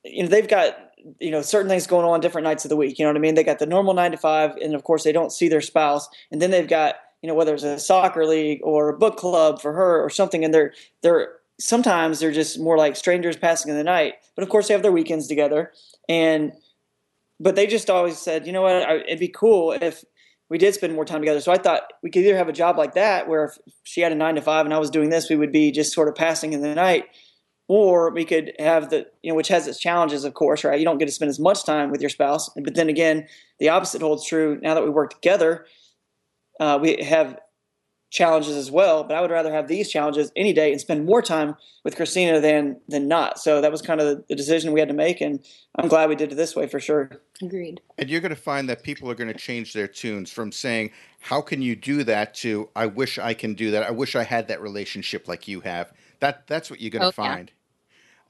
[0.05, 0.88] you know, they've got
[1.19, 2.99] you know certain things going on different nights of the week.
[2.99, 3.35] You know what I mean?
[3.35, 6.09] They got the normal nine to five, and of course they don't see their spouse,
[6.31, 9.61] and then they've got you know whether it's a soccer league or a book club
[9.61, 13.77] for her or something, and they're they're sometimes they're just more like strangers passing in
[13.77, 14.15] the night.
[14.35, 15.73] But of course they have their weekends together,
[16.09, 16.53] and
[17.41, 20.05] but they just always said, you know what, it'd be cool if
[20.51, 21.41] we did spend more time together.
[21.41, 24.13] So I thought we could either have a job like that, where if she had
[24.13, 26.15] a nine to five and I was doing this, we would be just sort of
[26.15, 27.05] passing in the night,
[27.69, 30.79] or we could have the, you know, which has its challenges, of course, right?
[30.79, 32.49] You don't get to spend as much time with your spouse.
[32.57, 33.29] But then again,
[33.59, 34.59] the opposite holds true.
[34.63, 35.67] Now that we work together,
[36.59, 37.39] uh, we have
[38.11, 39.05] challenges as well.
[39.05, 42.41] But I would rather have these challenges any day and spend more time with Christina
[42.41, 43.39] than than not.
[43.39, 45.45] So that was kind of the decision we had to make, and
[45.77, 47.11] I'm glad we did it this way for sure.
[47.43, 47.81] Agreed.
[47.99, 50.91] And you're going to find that people are going to change their tunes from saying,
[51.21, 52.35] How can you do that?
[52.37, 53.83] to I wish I can do that.
[53.83, 55.93] I wish I had that relationship like you have.
[56.21, 57.58] That That's what you're going to Oh, yeah.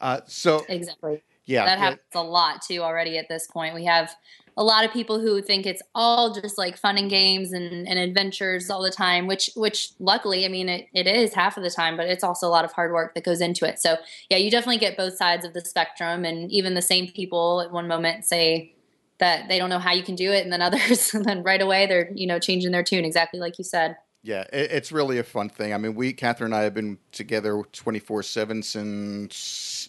[0.01, 1.23] Uh, so, Exactly.
[1.47, 1.65] yeah.
[1.65, 3.75] that happens a lot too already at this point.
[3.75, 4.15] We have
[4.59, 7.97] a lot of people who think it's all just like fun and games and, and
[7.97, 11.71] adventures all the time, which which luckily, I mean, it, it is half of the
[11.71, 13.79] time, but it's also a lot of hard work that goes into it.
[13.79, 17.61] So yeah, you definitely get both sides of the spectrum, and even the same people
[17.61, 18.75] at one moment say
[19.19, 21.63] that they don't know how you can do it, and then others, and then right
[21.63, 23.97] away they're you know changing their tune exactly like you said.
[24.25, 25.73] Yeah, it, it's really a fun thing.
[25.73, 29.88] I mean, we, Catherine and I have been together 24 7 since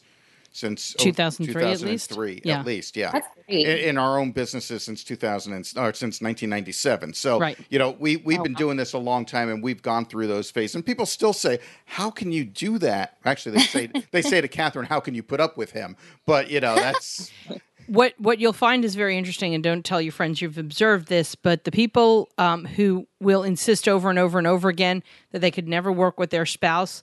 [0.59, 2.15] since oh, 2003 at least?
[2.43, 2.59] Yeah.
[2.59, 3.11] at least, yeah.
[3.11, 3.65] That's great.
[3.65, 7.13] in, in our own businesses since 2000 and, or since 1997.
[7.13, 7.57] So, Right.
[7.69, 8.57] you know, we we've Oh, been wow.
[8.59, 10.75] doing this a long time and we've gone through those phases.
[10.75, 14.47] And people still say, "How can you do that?" Actually, they say they say to
[14.47, 15.95] Catherine, "How can you put up with him?"
[16.25, 17.31] But you know, that's
[17.87, 21.33] what what you'll find is very interesting and don't tell your friends you've observed this
[21.33, 25.49] but the people um, who will insist over and over and over again that they
[25.49, 27.01] could never work with their spouse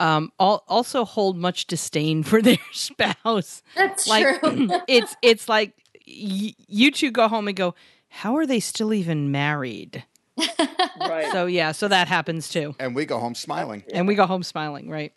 [0.00, 4.68] um, al- also hold much disdain for their spouse That's like true.
[4.88, 5.74] it's it's like
[6.08, 7.74] y- you two go home and go
[8.08, 10.04] how are they still even married
[10.98, 11.30] Right.
[11.32, 13.84] so yeah so that happens too and we go home smiling.
[13.92, 15.12] and we go home smiling right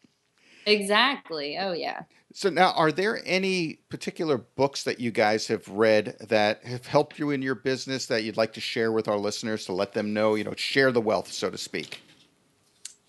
[0.65, 1.57] exactly.
[1.57, 2.03] Oh yeah.
[2.35, 7.19] So now, are there any particular books that you guys have read that have helped
[7.19, 10.13] you in your business that you'd like to share with our listeners to let them
[10.13, 12.01] know, you know, share the wealth, so to speak?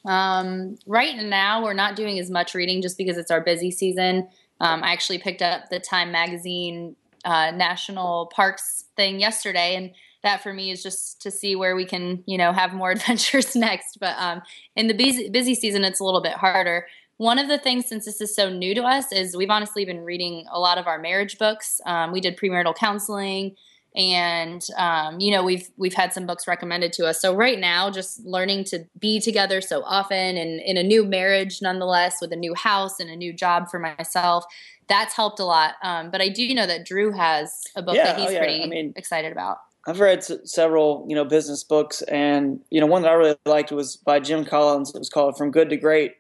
[0.05, 4.29] Um, right now, we're not doing as much reading just because it's our busy season.
[4.61, 9.91] Um, I actually picked up the Time Magazine uh, National Parks thing yesterday, and
[10.23, 13.57] that for me is just to see where we can, you know, have more adventures
[13.57, 13.99] next.
[14.01, 14.43] But um,
[14.77, 16.87] in the busy, busy season, it's a little bit harder.
[17.17, 20.01] One of the things, since this is so new to us, is we've honestly been
[20.01, 21.81] reading a lot of our marriage books.
[21.87, 23.55] Um, we did premarital counseling
[23.95, 27.91] and um, you know we've we've had some books recommended to us so right now
[27.91, 32.37] just learning to be together so often and in a new marriage nonetheless with a
[32.37, 34.45] new house and a new job for myself
[34.89, 38.05] that's helped a lot um, but i do know that drew has a book Yeah,
[38.07, 38.39] that he's oh, yeah.
[38.41, 42.81] pretty I mean- excited about I've read s- several, you know, business books, and you
[42.81, 44.95] know, one that I really liked was by Jim Collins.
[44.95, 46.15] It was called "From Good to Great,"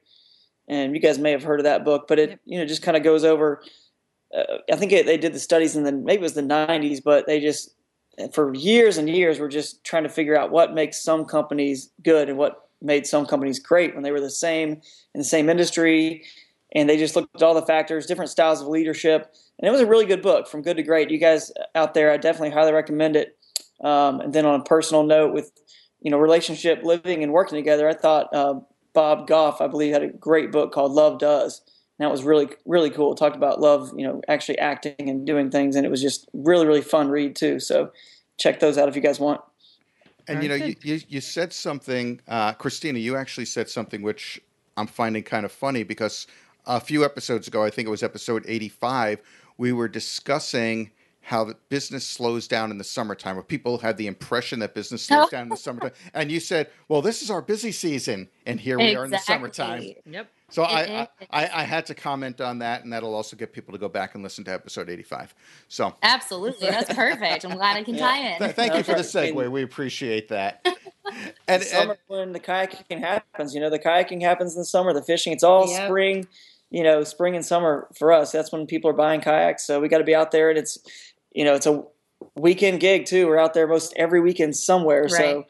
[0.69, 2.05] and you guys may have heard of that book.
[2.07, 3.63] But it, you know, just kind of goes over.
[4.35, 7.03] Uh, I think it, they did the studies in the maybe it was the '90s,
[7.03, 7.75] but they just
[8.33, 12.29] for years and years were just trying to figure out what makes some companies good
[12.29, 14.73] and what made some companies great when they were the same
[15.15, 16.25] in the same industry.
[16.77, 19.81] And they just looked at all the factors, different styles of leadership, and it was
[19.81, 21.11] a really good book, From Good to Great.
[21.11, 23.39] You guys out there, I definitely highly recommend it.
[23.83, 25.53] Um, and then on a personal note, with
[26.01, 28.55] you know relationship, living and working together, I thought uh,
[28.93, 31.61] Bob Goff, I believe, had a great book called Love Does.
[31.99, 33.13] And that was really really cool.
[33.13, 36.29] It talked about love, you know, actually acting and doing things, and it was just
[36.33, 37.61] really really fun read too.
[37.61, 37.93] So
[38.37, 39.41] check those out if you guys want.
[40.27, 42.99] And you know, you, you you said something, uh, Christina.
[42.99, 44.41] You actually said something which
[44.77, 46.27] I'm finding kind of funny because
[46.67, 49.21] a few episodes ago, I think it was episode 85,
[49.59, 54.07] we were discussing how the business slows down in the summertime, or people have the
[54.07, 55.93] impression that business slows down in the summertime.
[56.13, 59.19] And you said, "Well, this is our busy season, and here we are in the
[59.19, 61.09] summertime." Yep So It I.
[61.31, 64.15] I I had to comment on that, and that'll also get people to go back
[64.15, 65.35] and listen to episode 85.
[65.69, 68.99] So absolutely that's perfect i'm glad i can tie in th- thank you for the
[68.99, 69.35] right.
[69.35, 69.51] segue.
[69.51, 70.65] We appreciate that.
[71.07, 73.55] And, and summer when the kayaking happens.
[73.55, 74.95] You know, the kayaking happens in the summer.
[74.95, 75.87] The fishing, it's all Yep.
[75.87, 76.27] spring.
[76.71, 78.33] You know, spring and summer for us.
[78.33, 79.67] That's when people are buying kayaks.
[79.67, 80.79] So we got to be out there, and it's,
[81.33, 81.85] you know, it's a
[82.37, 83.27] weekend gig too.
[83.27, 85.07] We're out there most every weekend somewhere.
[85.11, 85.45] So,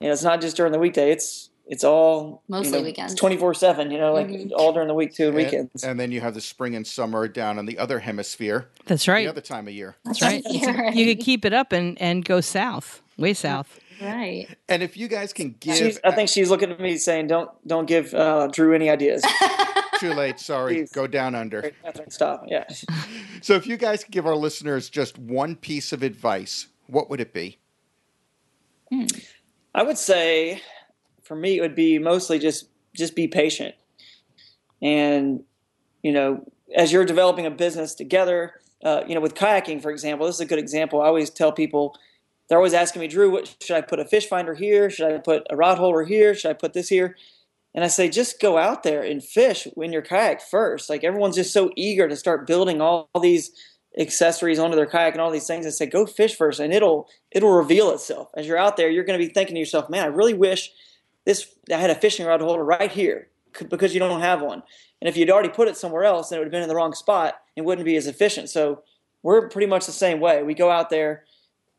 [0.00, 1.10] you know, it's not just during the weekday.
[1.10, 3.12] It's it's all you Mostly know, weekends.
[3.12, 3.90] It's twenty four seven.
[3.90, 4.50] You know, like Mhm.
[4.54, 5.84] all during the week too, and and, weekends.
[5.84, 9.24] and then you have the spring and summer down on the other hemisphere, that's right.
[9.24, 9.96] the other time of year.
[10.04, 10.94] that's right You're right.
[10.94, 15.06] you could keep it up and and go south way south right And if you
[15.06, 18.48] guys can give, She's, I think she's looking at me saying, "Don't don't give uh,
[18.48, 19.22] Drew any ideas."
[20.00, 20.40] too late.
[20.40, 20.90] Sorry, Please.
[20.90, 21.70] go down under.
[22.08, 22.44] Stop.
[22.48, 22.64] Yeah.
[23.42, 27.20] So if you guys could give our listeners just one piece of advice, what would
[27.20, 27.58] it be?
[29.74, 30.62] I would say
[31.22, 33.74] for me it would be mostly just just be patient.
[34.80, 35.44] And
[36.02, 38.54] you know, as you're developing a business together,
[38.84, 41.00] uh, you know, with kayaking, for example, this is a good example.
[41.00, 41.96] I always tell people
[42.48, 44.90] they're always asking me, Drew, what should I put a fish finder here?
[44.90, 46.34] Should I put a rod holder here?
[46.34, 47.16] Should I put this here?
[47.74, 50.90] And I say, just go out there and fish in your kayak first.
[50.90, 53.52] Like everyone's just so eager to start building all, all these
[53.98, 55.66] accessories onto their kayak and all these things.
[55.66, 58.90] I say, go fish first, and it'll it'll reveal itself as you're out there.
[58.90, 60.70] You're going to be thinking to yourself, man, I really wish
[61.24, 63.28] this I had a fishing rod holder right here
[63.68, 64.62] because you don't have one.
[65.00, 66.74] And if you'd already put it somewhere else, then it would have been in the
[66.74, 67.34] wrong spot.
[67.56, 68.48] It wouldn't be as efficient.
[68.48, 68.82] So
[69.22, 70.42] we're pretty much the same way.
[70.42, 71.24] We go out there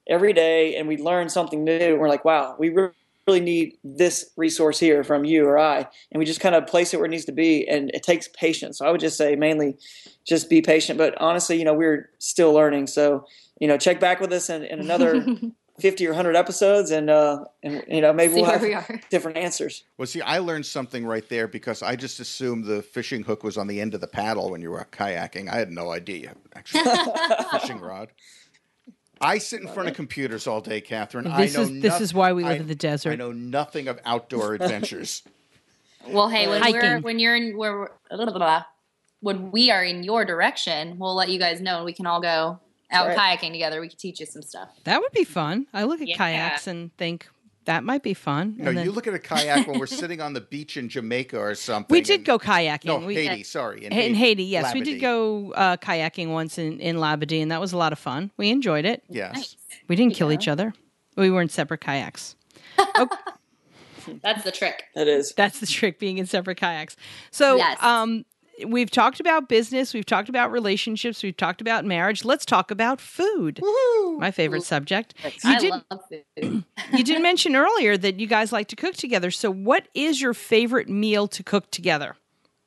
[0.07, 1.97] every day and we learn something new.
[1.97, 6.25] We're like, wow, we really need this resource here from you or I, and we
[6.25, 7.67] just kind of place it where it needs to be.
[7.67, 8.79] And it takes patience.
[8.79, 9.77] So I would just say mainly
[10.25, 10.97] just be patient.
[10.97, 12.87] But honestly, you know, we're still learning.
[12.87, 13.25] So
[13.59, 15.25] you know, check back with us in, in another
[15.79, 19.01] 50 or 100 episodes, and uh, and you know, maybe See we'll have we are.
[19.09, 19.83] different answers.
[19.97, 23.57] Well, see, I learned something right there because I just assumed the fishing hook was
[23.57, 25.49] on the end of the paddle when you were kayaking.
[25.49, 28.09] I had no idea you had fishing rod.
[29.19, 31.23] I sit in front of computers all day, Catherine.
[31.25, 33.11] This I know is this noth- is why we live I- in the desert.
[33.11, 35.23] I know nothing of outdoor adventures.
[36.07, 38.63] Well, hey, when we're when you're in where blah, blah, blah.
[39.21, 42.19] when we are in your direction, we'll let you guys know and we can all
[42.21, 42.59] go
[42.93, 43.39] out Right.
[43.39, 43.81] kayaking together.
[43.81, 44.69] We could teach you some stuff.
[44.83, 45.67] That would be fun.
[45.73, 46.17] I look at Yeah.
[46.17, 47.27] kayaks and think
[47.65, 48.55] that might be fun.
[48.57, 50.89] No, And then- you look at a kayak when we're sitting on the beach in
[50.89, 51.93] Jamaica or something.
[51.93, 52.85] we did and- go kayaking.
[52.85, 53.43] No, we, Haiti.
[53.43, 57.51] sorry, in, In Haiti, yes, we did go uh, kayaking once in in Labadee, and
[57.51, 58.31] that was a lot of fun.
[58.37, 59.03] We enjoyed it.
[59.09, 59.35] Yes.
[59.35, 59.55] Nice.
[59.87, 60.73] We didn't kill each other.
[61.15, 62.35] We were in separate kayaks.
[64.21, 64.83] That's the trick.
[64.95, 65.33] That is.
[65.33, 66.97] That's the trick, being in separate kayaks.
[67.31, 67.77] So, Yes.
[67.81, 68.25] um,
[68.65, 72.23] we've talked about business, we've talked about relationships, we've talked about marriage.
[72.25, 73.59] Let's talk about food.
[74.17, 75.13] My favorite subject.
[75.23, 76.63] You I did love food.
[76.93, 79.31] you did mention earlier that you guys like to cook together.
[79.31, 82.15] So, what is your favorite meal to cook together?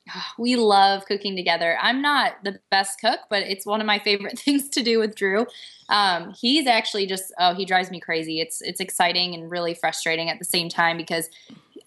[0.38, 1.76] we love cooking together.
[1.80, 5.14] I'm not the best cook, but it's one of my favorite things to do with
[5.14, 5.46] Drew.
[5.88, 8.40] Um, he's actually just oh, he drives me crazy.
[8.40, 11.28] It's it's exciting and really frustrating at the same time because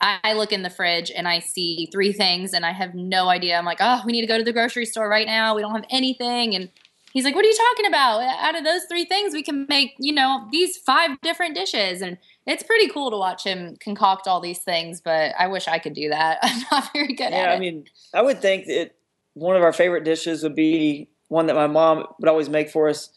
[0.02, 3.58] I, look in the fridge and I see three things and I have no idea.
[3.58, 5.56] I'm like, oh, we need to go to the grocery store right now.
[5.56, 6.70] We don't have anything and.
[7.12, 8.22] He's like, "What are you talking about?
[8.22, 12.20] Out of those three things, we can make, you know, these five different dishes." And
[12.45, 15.02] it's pretty cool to watch him concoct all these things.
[15.02, 16.38] But I wish I could do that.
[16.43, 17.36] I'm not very good at it.
[17.36, 17.56] Yeah, it.
[17.56, 18.91] I mean, I would think that
[19.34, 22.89] one of our favorite dishes would be one that my mom would always make for
[22.89, 23.10] us,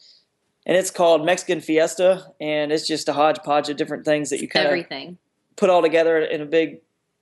[0.65, 4.47] and it's called Mexican Fiesta, and it's just a hodgepodge of different things that you
[4.47, 5.19] kind of everything.
[5.55, 6.79] Put all together in a big.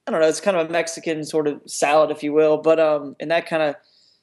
[0.08, 0.28] I don't know.
[0.28, 3.48] It's kind of a Mexican sort of salad, if you will, but um, and that
[3.48, 3.76] kind of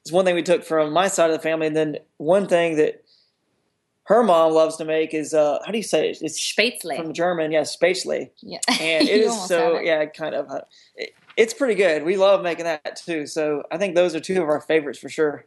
[0.05, 2.75] is one thing we took from my side of the family, and then one thing
[2.77, 3.03] that
[4.09, 6.17] her mom loves to make is uh, how do you say it?
[6.21, 6.97] It's Spätzle.
[6.97, 8.31] from German, yes, Spätzle.
[8.41, 8.57] yeah.
[8.67, 9.85] and it is so it.
[9.85, 10.61] yeah kind of uh,
[10.95, 14.41] it, it's pretty good we love making that too so i think those are two
[14.41, 15.45] of our favorites for sure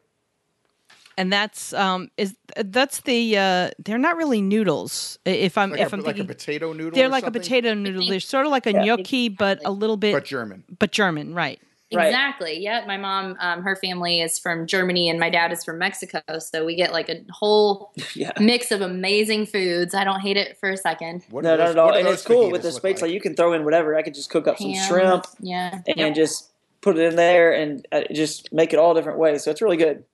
[1.19, 5.19] And that's um is that's the uh they're not really noodles.
[5.25, 6.93] If I'm Like, if a, I'm like a thinking potato noodle.
[6.93, 8.07] they're or like a potato noodle.
[8.07, 8.85] They're sort of like a Yeah.
[8.85, 10.65] gnocchi, but a little bit but German.
[10.79, 11.61] but German, right?
[11.95, 12.07] Right.
[12.07, 12.59] Exactly.
[12.59, 12.85] Yeah.
[12.87, 16.23] My mom, um, her family is from Germany and my dad is from Mexico.
[16.39, 19.95] So we get like a whole yeah mix of amazing foods.
[19.95, 21.25] I don't hate it for a second.
[21.29, 23.03] What no are not at all and it's cool with the look space like?
[23.03, 23.11] like?
[23.13, 25.81] you can throw in whatever i could just cook up some shrimp Yeah.
[25.87, 26.15] and Yep.
[26.15, 26.51] just
[26.81, 29.77] put it in there and uh, just make it all different ways so it's really
[29.77, 30.05] good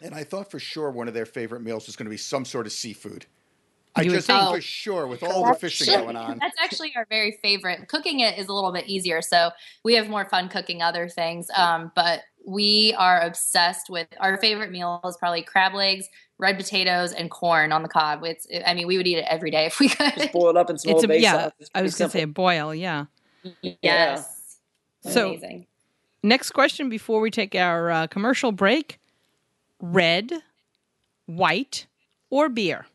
[0.00, 2.44] And I thought for sure one of their favorite meals was going to be some
[2.44, 3.26] sort of seafood.
[3.96, 4.38] I You would just think.
[4.40, 6.38] think for sure with all the fishing going on.
[6.38, 7.88] That's actually our very favorite.
[7.88, 9.50] Cooking it is a little bit easier, so
[9.82, 11.48] we have more fun cooking other things.
[11.56, 16.06] Um, but we are obsessed with our favorite meal is probably crab legs,
[16.38, 18.22] red potatoes, and corn on the cob.
[18.24, 20.32] It's, I mean, we would eat it every day if we just could.
[20.32, 21.44] boil it up in some It's old a base yeah.
[21.44, 21.52] sauce.
[21.74, 23.06] I was gonna say a boil, yeah.
[23.82, 24.58] yes.
[25.00, 25.66] So- Amazing.
[26.22, 28.97] Next question before we take our uh, commercial break:
[29.80, 30.30] red,
[31.26, 31.86] white,
[32.30, 32.86] or beer?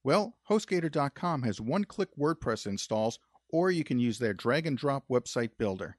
[0.03, 3.19] Well, HostGator.com has one click WordPress installs,
[3.49, 5.97] or you can use their drag and drop website builder.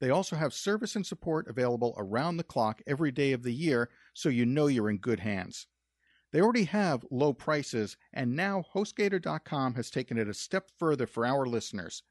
[0.00, 3.88] They also have service and support available around the clock every day of the year,
[4.14, 5.66] so you know you're in good hands.
[6.32, 11.24] They already have low prices, and now HostGator.com has taken it a step further for
[11.24, 12.02] our listeners.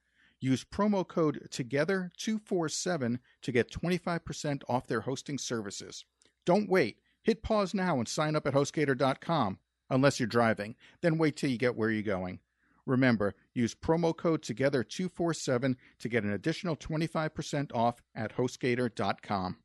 [0.42, 6.04] Use promo code TOGETHER247 to get 25% off their hosting services.
[6.46, 6.98] Don't wait.
[7.22, 9.60] Hit pause now and sign up at HostGator.com.
[9.92, 12.40] Unless you're driving, then wait till you get where you're going.
[12.88, 19.58] Remember, use promo code TOGETHER247 to get an additional 25% off at HostGator.com.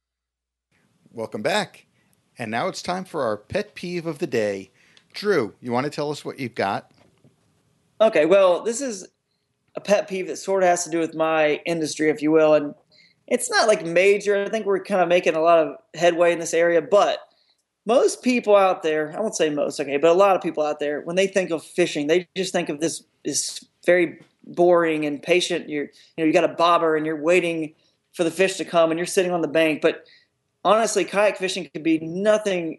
[1.10, 1.86] Welcome back.
[2.38, 4.70] And now it's time for our pet peeve of the day.
[5.14, 6.90] Drew, you want to tell us what you've got?
[7.98, 9.08] Okay, well, this is
[9.76, 12.54] a pet peeve that sort of has to do with my industry, if you will,
[12.54, 12.74] and
[13.26, 14.44] it's not like major.
[14.44, 17.18] I think we're kind of making a lot of headway in this area, but
[17.84, 20.80] most people out there, I won't say most, okay, but a lot of people out
[20.80, 25.22] there, when they think of fishing, they just think of this this very boring and
[25.22, 25.68] patient.
[25.68, 27.74] You're you know you got a bobber and you're waiting
[28.12, 30.06] for the fish to come and you're sitting on the bank, but
[30.64, 32.78] honestly, kayak fishing could be nothing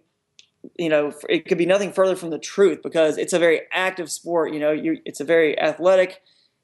[0.77, 4.11] you know it could be nothing further from the truth because it's a very active
[4.11, 6.21] sport you know you, it's a very athletic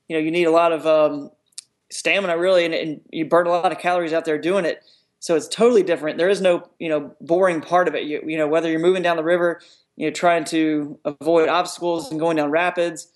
[0.07, 1.29] you know you need a lot of um,
[1.91, 4.83] stamina really and, and, you burn a lot of calories out there doing it.
[5.19, 6.17] So it's totally different.
[6.17, 8.03] There is no you know boring part of it.
[8.03, 9.61] You, you know whether you're moving down the river
[9.95, 13.07] you know trying to avoid obstacles and going down rapids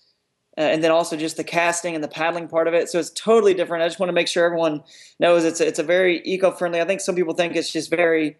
[0.58, 2.88] uh, and then also just the casting and the paddling part of it.
[2.88, 3.84] So it's totally different.
[3.84, 4.82] I just want to make sure everyone
[5.20, 6.80] knows it's it's a very eco-friendly.
[6.80, 8.36] I think some people think it's just very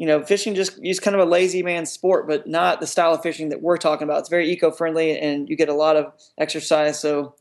[0.00, 3.12] you know, fishing just is kind of a lazy man sport, but not the style
[3.12, 4.20] of fishing that we're talking about.
[4.20, 6.98] It's very eco-friendly, and you get a lot of exercise.
[6.98, 7.34] So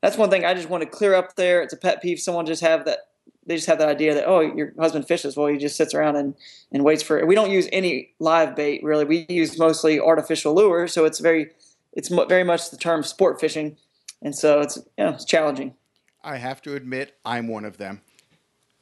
[0.00, 1.60] that's one thing I just want to clear up there.
[1.60, 2.20] It's a pet peeve.
[2.20, 3.08] Someone just have that.
[3.46, 5.36] They just have that idea that oh, your husband fishes.
[5.36, 6.36] Well, he just sits around and,
[6.70, 7.18] and waits for.
[7.18, 7.26] It.
[7.26, 9.04] We don't use any live bait really.
[9.04, 10.86] We use mostly artificial lure.
[10.86, 11.50] So it's very,
[11.94, 13.76] it's very much the term sport fishing,
[14.22, 15.74] and so it's you know, it's challenging.
[16.22, 18.02] I have to admit, I'm one of them.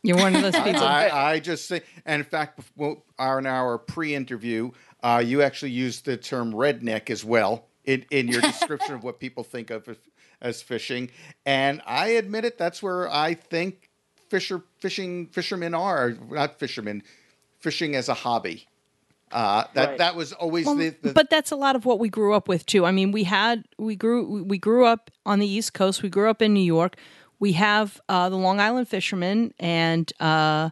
[0.02, 0.82] You're one of those people.
[0.82, 4.72] I, I just say, and in fact, well, our, in our pre-interview,
[5.02, 9.20] uh, you actually used the term redneck as well in, in your description of what
[9.20, 9.88] people think of
[10.40, 11.10] as fishing.
[11.46, 13.90] And I admit it, that's where I think
[14.28, 17.02] fisher fishing fishermen are not fishermen,
[17.60, 18.66] fishing as a hobby.
[19.30, 19.98] Uh, that right.
[19.98, 22.48] that was always well, the, the, But that's a lot of what we grew up
[22.48, 22.84] with too.
[22.84, 26.02] I mean, we had we grew we grew up on the East Coast.
[26.02, 26.96] We grew up in New York
[27.42, 30.70] we have uh, the Long Island Fishermen and uh,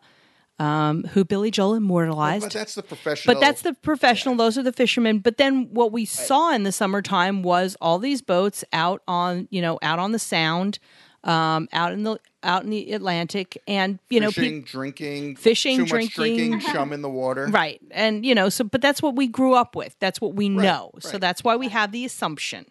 [0.60, 2.44] um, who Billy Joel immortalized.
[2.44, 3.34] But that's the professional.
[3.34, 4.34] But that's the professional.
[4.34, 4.44] Yeah.
[4.44, 5.18] Those are the fishermen.
[5.18, 6.08] But then what we right.
[6.08, 10.20] saw in the summertime was all these boats out on you know out on the
[10.20, 10.78] Sound.
[11.22, 15.76] Um, out in the out in the Atlantic, and you fishing, know, pe- drinking, fishing,
[15.76, 17.78] too drinking, much drinking, chum in the water, right?
[17.90, 19.96] And you know, so but that's what we grew up with.
[19.98, 20.90] That's what we right, know.
[20.94, 21.02] Right.
[21.02, 22.64] So that's why we have the assumption.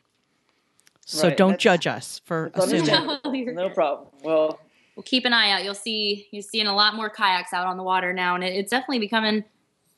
[1.12, 1.36] So right.
[1.36, 3.56] don't That's, judge us for assuming.
[3.56, 4.10] no problem.
[4.22, 4.60] Well,
[4.96, 5.64] we'll keep an eye out.
[5.64, 8.54] You'll see you're seeing a lot more kayaks out on the water now, and it,
[8.54, 9.44] it's definitely becoming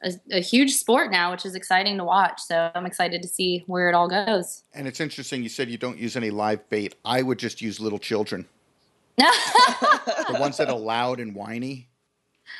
[0.03, 2.39] a, a, huge sport now, which is exciting to watch.
[2.39, 4.63] So I'm excited to see where it all goes.
[4.73, 5.43] And it's interesting.
[5.43, 6.95] You said you don't use any live bait.
[7.03, 8.47] I would just use little children.
[9.17, 11.89] the ones that are loud and whiny.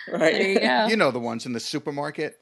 [0.08, 0.34] Right.
[0.34, 0.88] There you go.
[0.88, 2.40] You know the ones in the supermarket.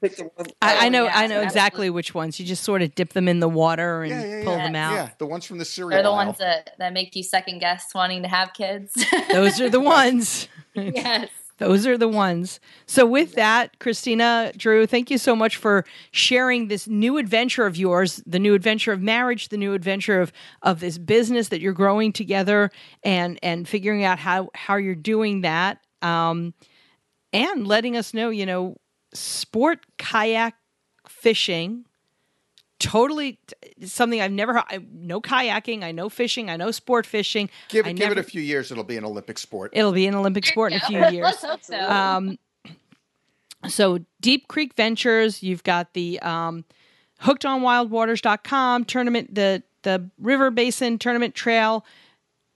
[0.61, 1.07] I, I know.
[1.07, 2.39] I know exactly which ones.
[2.39, 4.63] You just sort of dip them in the water and yeah, yeah, pull yeah.
[4.63, 4.93] them out.
[4.93, 5.89] Yeah, the ones from the cereal.
[5.89, 6.27] They're the aisle.
[6.27, 8.93] ones that, that make you second guess wanting to have kids.
[9.31, 10.47] Those are the ones.
[10.73, 11.29] yes.
[11.59, 12.61] Those are the ones.
[12.85, 17.75] So, with that, Christina, Drew, thank you so much for sharing this new adventure of
[17.75, 20.31] yours, the new adventure of marriage, the new adventure of,
[20.61, 22.71] of this business that you're growing together
[23.03, 25.79] and, and figuring out how, how you're doing that.
[26.01, 26.53] Um,
[27.33, 28.77] and letting us know, you know,
[29.13, 30.55] sport kayak
[31.07, 31.85] fishing
[32.79, 33.37] totally
[33.83, 37.49] something I've never I know kayaking, I know fishing, I know sport fishing.
[37.67, 39.71] Give, give never, it a few years, it'll be an Olympic sport.
[39.73, 41.23] It'll be an Olympic sport in a few years.
[41.23, 41.77] Let's hope so.
[41.77, 42.39] Um,
[43.67, 46.63] so Deep Creek Ventures, you've got the um,
[47.21, 51.85] hookedonwildwaters.com tournament, the the River Bassin Tournament Trail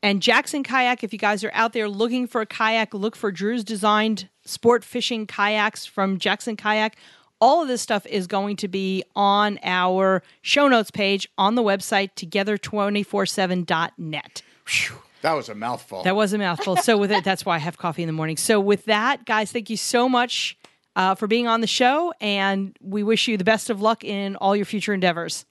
[0.04, 3.32] and Jackson Kayak, if you guys are out there looking for a kayak, look for
[3.32, 6.98] Drew's designed sport fishing kayaks from Jackson Kayak.
[7.40, 11.64] All of this stuff is going to be on our show notes page on the
[11.64, 14.42] website together247.net.
[14.68, 16.04] Whew, that was a mouthful.
[16.04, 16.76] That was a mouthful.
[16.76, 18.36] so with it, that's why I have coffee in the morning.
[18.36, 20.58] So with that, guys, thank you so much
[20.98, 24.36] uh, for being on the show, and we wish you the best of luck in
[24.36, 25.46] all your future endeavors.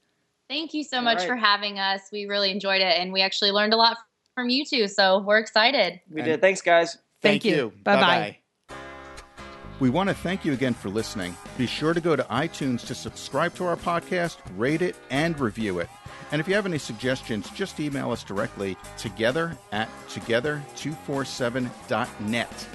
[0.48, 1.26] Thank you so much right.
[1.26, 2.03] for having us.
[2.12, 3.96] We really enjoyed it, and we actually learned a lot
[4.35, 4.89] from you two.
[4.89, 6.01] So we're excited.
[6.11, 6.41] We and did.
[6.41, 6.95] Thanks, guys.
[7.20, 7.55] Thank, thank you.
[7.55, 7.72] you.
[7.85, 8.39] Bye bye.
[9.80, 11.37] We want to thank you again for listening.
[11.59, 15.80] Be sure to go to iTunes to subscribe to our podcast, rate it, and review
[15.80, 15.89] it.
[16.30, 22.68] And if you have any suggestions, just email us directly together at together247.net.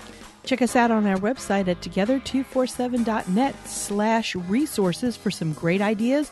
[0.44, 6.32] Check us out on our website at together247.net slash resources for some great ideas